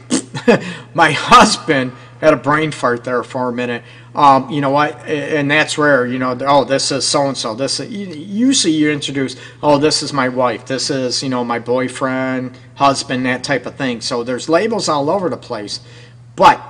my 0.93 1.11
husband 1.11 1.93
had 2.23 2.33
a 2.33 2.37
brain 2.37 2.71
fart 2.71 3.03
there 3.03 3.23
for 3.23 3.49
a 3.49 3.53
minute. 3.53 3.83
Um, 4.15 4.49
you 4.49 4.61
know 4.61 4.69
what? 4.69 5.05
And 5.05 5.51
that's 5.51 5.77
rare. 5.77 6.05
You 6.05 6.19
know, 6.19 6.37
oh, 6.41 6.63
this 6.63 6.91
is 6.91 7.05
so 7.05 7.27
and 7.27 7.37
so. 7.37 7.53
This 7.53 7.79
usually 7.79 8.73
you 8.73 8.91
introduce, 8.91 9.35
oh, 9.61 9.77
this 9.77 10.01
is 10.01 10.13
my 10.13 10.29
wife. 10.29 10.65
This 10.65 10.89
is 10.89 11.21
you 11.21 11.29
know 11.29 11.43
my 11.43 11.59
boyfriend, 11.59 12.57
husband, 12.75 13.25
that 13.25 13.43
type 13.43 13.65
of 13.65 13.75
thing. 13.75 14.01
So 14.01 14.23
there's 14.23 14.47
labels 14.47 14.87
all 14.87 15.09
over 15.09 15.29
the 15.29 15.37
place, 15.37 15.81
but 16.35 16.61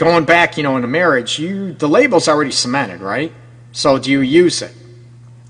going 0.00 0.24
back, 0.24 0.56
you 0.56 0.62
know, 0.62 0.78
in 0.78 0.82
a 0.82 0.88
marriage, 0.88 1.38
you 1.38 1.74
the 1.74 1.86
label's 1.86 2.26
already 2.26 2.50
cemented, 2.50 3.02
right? 3.02 3.32
So 3.72 3.98
do 3.98 4.10
you 4.10 4.22
use 4.22 4.62
it? 4.62 4.72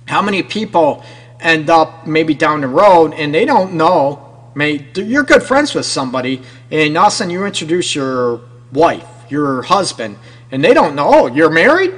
How 0.06 0.20
many 0.20 0.42
people 0.42 1.04
end 1.38 1.70
up 1.70 2.04
maybe 2.04 2.34
down 2.34 2.60
the 2.60 2.66
road 2.66 3.14
and 3.14 3.32
they 3.32 3.44
don't 3.44 3.74
know? 3.74 4.50
May 4.56 4.84
you're 4.96 5.22
good 5.22 5.44
friends 5.44 5.72
with 5.72 5.86
somebody, 5.86 6.42
and 6.68 6.98
all 6.98 7.06
of 7.06 7.12
a 7.12 7.16
sudden 7.16 7.30
you 7.30 7.46
introduce 7.46 7.94
your 7.94 8.40
wife, 8.72 9.06
your 9.28 9.62
husband, 9.62 10.18
and 10.50 10.64
they 10.64 10.74
don't 10.74 10.96
know. 10.96 11.08
Oh, 11.08 11.26
you're 11.28 11.48
married? 11.48 11.94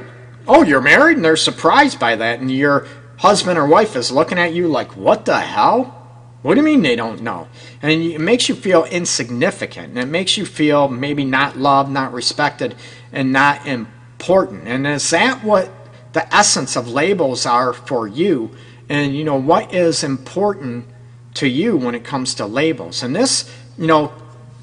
Oh, 0.46 0.62
you're 0.62 0.82
married, 0.82 1.16
and 1.16 1.24
they're 1.24 1.36
surprised 1.36 1.98
by 1.98 2.16
that, 2.16 2.40
and 2.40 2.50
your 2.50 2.86
husband 3.16 3.58
or 3.58 3.66
wife 3.66 3.96
is 3.96 4.12
looking 4.12 4.38
at 4.38 4.52
you 4.52 4.68
like, 4.68 4.94
"What 4.94 5.24
the 5.24 5.40
hell?" 5.40 6.01
What 6.42 6.54
do 6.54 6.60
you 6.60 6.64
mean 6.64 6.82
they 6.82 6.96
don't 6.96 7.22
know? 7.22 7.48
And 7.80 8.02
it 8.02 8.20
makes 8.20 8.48
you 8.48 8.54
feel 8.54 8.84
insignificant. 8.84 9.90
And 9.90 9.98
it 9.98 10.06
makes 10.06 10.36
you 10.36 10.44
feel 10.44 10.88
maybe 10.88 11.24
not 11.24 11.56
loved, 11.56 11.90
not 11.90 12.12
respected, 12.12 12.74
and 13.12 13.32
not 13.32 13.66
important. 13.66 14.66
And 14.66 14.86
is 14.86 15.08
that 15.10 15.44
what 15.44 15.70
the 16.12 16.34
essence 16.34 16.76
of 16.76 16.88
labels 16.88 17.46
are 17.46 17.72
for 17.72 18.08
you? 18.08 18.50
And, 18.88 19.14
you 19.14 19.24
know, 19.24 19.36
what 19.36 19.72
is 19.72 20.02
important 20.02 20.86
to 21.34 21.46
you 21.46 21.76
when 21.76 21.94
it 21.94 22.04
comes 22.04 22.34
to 22.34 22.46
labels? 22.46 23.02
And 23.04 23.14
this, 23.14 23.50
you 23.78 23.86
know, 23.86 24.12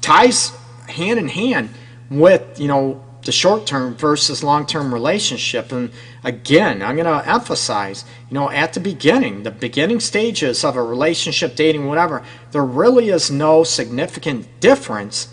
ties 0.02 0.52
hand 0.86 1.18
in 1.18 1.28
hand 1.28 1.70
with, 2.10 2.60
you 2.60 2.68
know, 2.68 3.02
the 3.24 3.32
short 3.32 3.66
term 3.66 3.94
versus 3.94 4.42
long 4.42 4.66
term 4.66 4.92
relationship. 4.92 5.72
And 5.72 5.90
again, 6.24 6.82
I'm 6.82 6.96
going 6.96 7.06
to 7.06 7.28
emphasize, 7.28 8.04
you 8.28 8.34
know, 8.34 8.50
at 8.50 8.72
the 8.72 8.80
beginning, 8.80 9.42
the 9.42 9.50
beginning 9.50 10.00
stages 10.00 10.64
of 10.64 10.76
a 10.76 10.82
relationship, 10.82 11.54
dating, 11.54 11.86
whatever, 11.86 12.22
there 12.52 12.64
really 12.64 13.10
is 13.10 13.30
no 13.30 13.64
significant 13.64 14.60
difference 14.60 15.32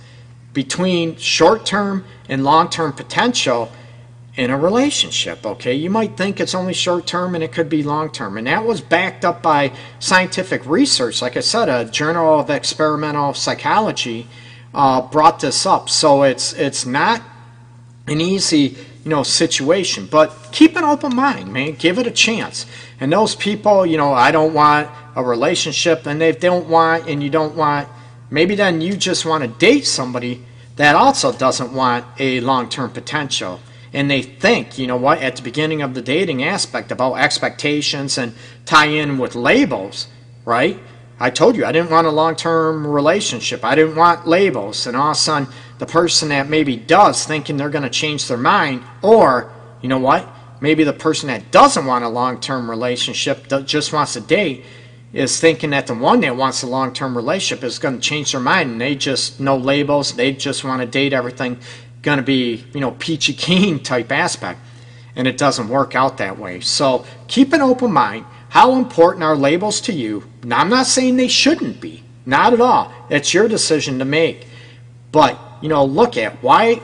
between 0.54 1.16
short 1.18 1.66
term 1.66 2.04
and 2.28 2.44
long 2.44 2.70
term 2.70 2.92
potential 2.92 3.72
in 4.36 4.52
a 4.52 4.58
relationship. 4.58 5.46
Okay, 5.46 5.74
you 5.74 5.90
might 5.90 6.18
think 6.18 6.40
it's 6.40 6.54
only 6.56 6.74
short 6.74 7.08
term 7.08 7.36
and 7.36 7.44
it 7.44 7.52
could 7.52 7.70
be 7.70 7.84
long 7.84 8.12
term, 8.12 8.38
and 8.38 8.48
that 8.48 8.66
was 8.66 8.82
backed 8.82 9.26
up 9.26 9.42
by 9.42 9.72
scientific 10.00 10.66
research. 10.66 11.22
Like 11.22 11.38
I 11.38 11.42
said, 11.42 11.70
a 11.70 11.86
Journal 11.86 12.40
of 12.40 12.50
Experimental 12.50 13.34
Psychology 13.34 14.28
uh, 14.74 15.02
brought 15.02 15.40
this 15.40 15.66
up, 15.66 15.90
so 15.90 16.24
it's 16.24 16.54
it's 16.54 16.86
not 16.86 17.22
an 18.08 18.22
easy 18.22 18.78
you 19.04 19.10
know 19.10 19.24
situation. 19.24 20.08
But 20.08 20.50
keep 20.52 20.76
an 20.76 20.84
open 20.84 21.16
mind 21.16 21.52
man. 21.52 21.74
Give 21.74 22.00
it 22.00 22.08
a 22.08 22.12
chance. 22.12 22.66
And 23.00 23.12
those 23.12 23.36
people 23.36 23.86
you 23.86 23.98
know 23.98 24.14
i 24.14 24.32
don't 24.32 24.54
want 24.54 24.90
a 25.16 25.24
relationship 25.24 26.06
and 26.06 26.20
they 26.20 26.32
don't 26.32 26.68
want 26.68 27.08
and 27.08 27.24
you 27.24 27.30
don't 27.30 27.56
want 27.56 27.88
maybe 28.30 28.56
then 28.56 28.82
you 28.82 28.98
just 28.98 29.26
want 29.26 29.44
to 29.44 29.48
date 29.48 29.86
somebody 29.86 30.44
that 30.76 30.96
also 30.96 31.32
doesn't 31.32 31.74
want 31.74 32.06
a 32.20 32.40
long-term 32.42 32.92
potential. 32.92 33.60
And 33.94 34.12
they 34.12 34.22
think 34.22 34.78
you 34.78 34.88
know 34.88 34.98
what 34.98 35.20
at 35.20 35.36
the 35.38 35.42
beginning 35.42 35.82
of 35.82 35.94
the 35.94 36.02
dating 36.02 36.44
aspect 36.44 36.92
about 36.92 37.16
expectations 37.16 38.18
and 38.18 38.34
tie 38.66 38.88
in 38.88 39.18
with 39.18 39.36
labels 39.36 40.08
right? 40.48 40.80
I 41.20 41.30
told 41.30 41.58
you 41.58 41.66
i 41.66 41.72
didn't 41.72 41.92
want 41.92 42.08
a 42.08 42.12
long-term 42.12 42.88
relationship. 42.88 43.66
I 43.66 43.76
didn't 43.76 43.96
want 43.96 44.28
labels. 44.28 44.88
And 44.88 44.96
all 44.96 45.12
of 45.12 45.18
a 45.18 45.20
sudden 45.20 45.50
the 45.80 45.86
person 45.86 46.30
that 46.30 46.50
maybe 46.50 46.76
does 46.76 47.26
thinking 47.26 47.58
they're 47.58 47.70
going 47.70 47.84
to 47.84 47.90
change 47.90 48.28
their 48.28 48.38
mind 48.38 48.84
or 49.02 49.52
you 49.82 49.90
know 49.90 50.00
what 50.00 50.28
maybe 50.60 50.84
the 50.84 50.94
person 50.94 51.28
that 51.28 51.52
doesn't 51.52 51.86
want 51.86 52.04
a 52.04 52.10
long-term 52.10 52.70
relationship 52.70 53.48
just 53.66 53.94
wants 53.94 54.16
a 54.16 54.22
date 54.22 54.66
is 55.14 55.40
thinking 55.40 55.70
that 55.70 55.88
the 55.88 55.94
one 55.94 56.20
that 56.20 56.36
wants 56.36 56.64
a 56.64 56.68
long-term 56.68 57.16
relationship 57.16 57.64
is 57.64 57.80
going 57.80 57.96
to 57.96 58.02
change 58.02 58.32
their 58.32 58.42
mind 58.42 58.72
and 58.72 58.82
they 58.82 58.96
just 58.96 59.40
no 59.40 59.56
labels 59.56 60.14
they 60.16 60.32
just 60.32 60.64
want 60.64 60.82
to 60.82 60.88
date 60.88 61.14
everything 61.14 61.60
going 62.08 62.18
to 62.18 62.24
be 62.24 62.64
you 62.74 62.80
know 62.80 62.92
peachy 62.92 63.34
keen 63.46 63.82
type 63.84 64.12
aspect. 64.12 64.60
And 65.16 65.28
it 65.28 65.38
doesn't 65.38 65.68
work 65.68 65.96
out 65.96 66.18
that 66.18 66.38
way. 66.38 66.60
So 66.60 67.04
keep 67.28 67.52
an 67.52 67.62
open 67.62 67.92
mind. 67.92 68.26
How 68.50 68.76
important 68.76 69.24
are 69.24 69.36
labels 69.36 69.82
to 69.82 69.94
you? 69.94 70.24
Now 70.44 70.60
i'm 70.60 70.70
not 70.70 70.86
saying 70.86 71.18
they 71.18 71.28
shouldn't 71.28 71.82
be. 71.82 72.04
Not 72.26 72.54
at 72.54 72.62
all. 72.62 72.94
It's 73.10 73.34
your 73.34 73.48
decision 73.48 74.00
to 74.00 74.06
make. 74.06 74.48
But 75.12 75.40
you 75.62 75.70
know, 75.70 75.84
look 75.86 76.18
at 76.18 76.42
why 76.44 76.82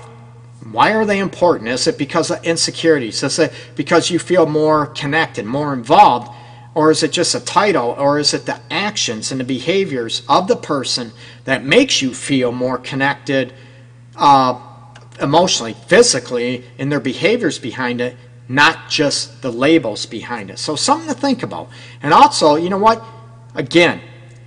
why 0.72 0.94
are 0.94 1.06
they 1.06 1.20
important? 1.20 1.70
Is 1.70 1.88
it 1.88 1.98
because 1.98 2.32
of 2.32 2.44
insecurities? 2.44 3.22
Is 3.24 3.38
it 3.40 3.54
because 3.76 4.10
you 4.10 4.20
feel 4.20 4.46
more 4.46 4.88
connected, 4.88 5.46
more 5.46 5.74
involved? 5.74 6.32
Or 6.76 6.90
is 6.90 7.04
it 7.04 7.12
just 7.12 7.36
a 7.36 7.40
title? 7.40 7.90
Or 7.98 8.18
is 8.18 8.34
it 8.34 8.46
the 8.46 8.60
actions 8.72 9.32
and 9.32 9.40
the 9.40 9.46
behaviors 9.46 10.24
of 10.28 10.48
the 10.48 10.56
person 10.56 11.12
that 11.44 11.64
makes 11.64 12.02
you 12.02 12.14
feel 12.14 12.52
more 12.52 12.78
connected 12.78 13.54
uh, 14.16 14.60
emotionally, 15.22 15.74
physically, 15.74 16.64
and 16.80 16.92
their 16.92 17.00
behaviors 17.00 17.60
behind 17.60 18.02
it, 18.02 18.16
not 18.48 18.90
just 18.90 19.42
the 19.42 19.52
labels 19.52 20.06
behind 20.06 20.50
it? 20.50 20.58
So, 20.58 20.76
something 20.76 21.14
to 21.14 21.20
think 21.20 21.44
about. 21.44 21.70
And 22.02 22.14
also, 22.14 22.56
you 22.56 22.70
know 22.70 22.80
what? 22.80 23.04
Again, 23.54 24.02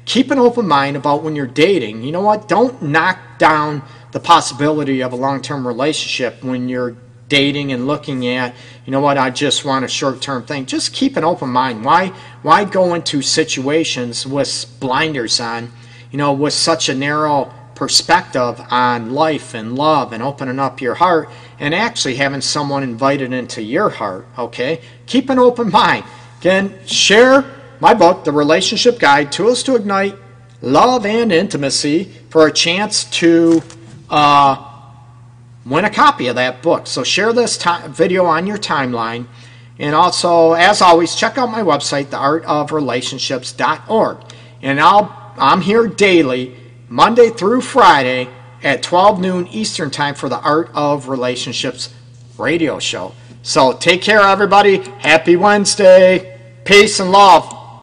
keep 0.04 0.32
an 0.32 0.38
open 0.38 0.66
mind 0.66 0.96
about 0.96 1.22
when 1.22 1.36
you're 1.36 1.46
dating. 1.46 2.02
You 2.02 2.10
know 2.10 2.22
what? 2.22 2.48
Don't 2.48 2.82
knock 2.82 3.18
down 3.38 3.82
the 4.12 4.20
possibility 4.20 5.02
of 5.02 5.12
a 5.12 5.16
long 5.16 5.42
term 5.42 5.66
relationship 5.66 6.42
when 6.42 6.68
you're 6.68 6.96
dating 7.28 7.72
and 7.72 7.86
looking 7.86 8.26
at, 8.28 8.54
you 8.84 8.92
know 8.92 9.00
what, 9.00 9.18
I 9.18 9.30
just 9.30 9.64
want 9.64 9.84
a 9.84 9.88
short 9.88 10.22
term 10.22 10.44
thing. 10.44 10.66
Just 10.66 10.92
keep 10.92 11.16
an 11.16 11.24
open 11.24 11.48
mind. 11.48 11.84
Why 11.84 12.08
why 12.42 12.64
go 12.64 12.94
into 12.94 13.22
situations 13.22 14.26
with 14.26 14.66
blinders 14.80 15.40
on, 15.40 15.72
you 16.10 16.18
know, 16.18 16.32
with 16.32 16.52
such 16.52 16.88
a 16.88 16.94
narrow 16.94 17.52
perspective 17.74 18.60
on 18.70 19.12
life 19.12 19.54
and 19.54 19.76
love 19.76 20.12
and 20.12 20.22
opening 20.22 20.58
up 20.58 20.80
your 20.80 20.94
heart 20.94 21.28
and 21.58 21.74
actually 21.74 22.16
having 22.16 22.40
someone 22.40 22.82
invited 22.82 23.32
into 23.32 23.62
your 23.62 23.90
heart, 23.90 24.26
okay? 24.38 24.80
Keep 25.06 25.28
an 25.30 25.38
open 25.38 25.70
mind. 25.70 26.04
Again, 26.40 26.78
share 26.86 27.44
my 27.80 27.92
book, 27.92 28.24
The 28.24 28.32
Relationship 28.32 28.98
Guide 28.98 29.30
Tools 29.30 29.62
to 29.64 29.76
Ignite 29.76 30.16
Love 30.62 31.04
and 31.04 31.30
Intimacy, 31.30 32.04
for 32.30 32.46
a 32.46 32.52
chance 32.52 33.04
to 33.04 33.62
uh, 34.10 34.72
win 35.64 35.84
a 35.84 35.90
copy 35.90 36.26
of 36.28 36.36
that 36.36 36.62
book. 36.62 36.86
So 36.86 37.02
share 37.04 37.32
this 37.32 37.58
video 37.88 38.26
on 38.26 38.46
your 38.46 38.58
timeline. 38.58 39.26
And 39.78 39.94
also, 39.94 40.54
as 40.54 40.80
always, 40.80 41.14
check 41.14 41.36
out 41.36 41.50
my 41.50 41.60
website, 41.62 42.06
theartofrelationships.org. 42.06 44.18
And 44.62 44.80
I'll, 44.80 45.34
I'm 45.36 45.60
here 45.60 45.86
daily, 45.86 46.56
Monday 46.88 47.28
through 47.30 47.60
Friday 47.60 48.30
at 48.62 48.82
12 48.82 49.20
noon 49.20 49.46
Eastern 49.48 49.90
Time 49.90 50.14
for 50.14 50.30
the 50.30 50.40
Art 50.40 50.70
of 50.74 51.08
Relationships 51.08 51.92
radio 52.38 52.78
show. 52.78 53.12
So 53.42 53.72
take 53.72 54.02
care, 54.02 54.20
everybody. 54.20 54.78
Happy 54.78 55.36
Wednesday. 55.36 56.38
Peace 56.64 56.98
and 56.98 57.12
love. 57.12 57.55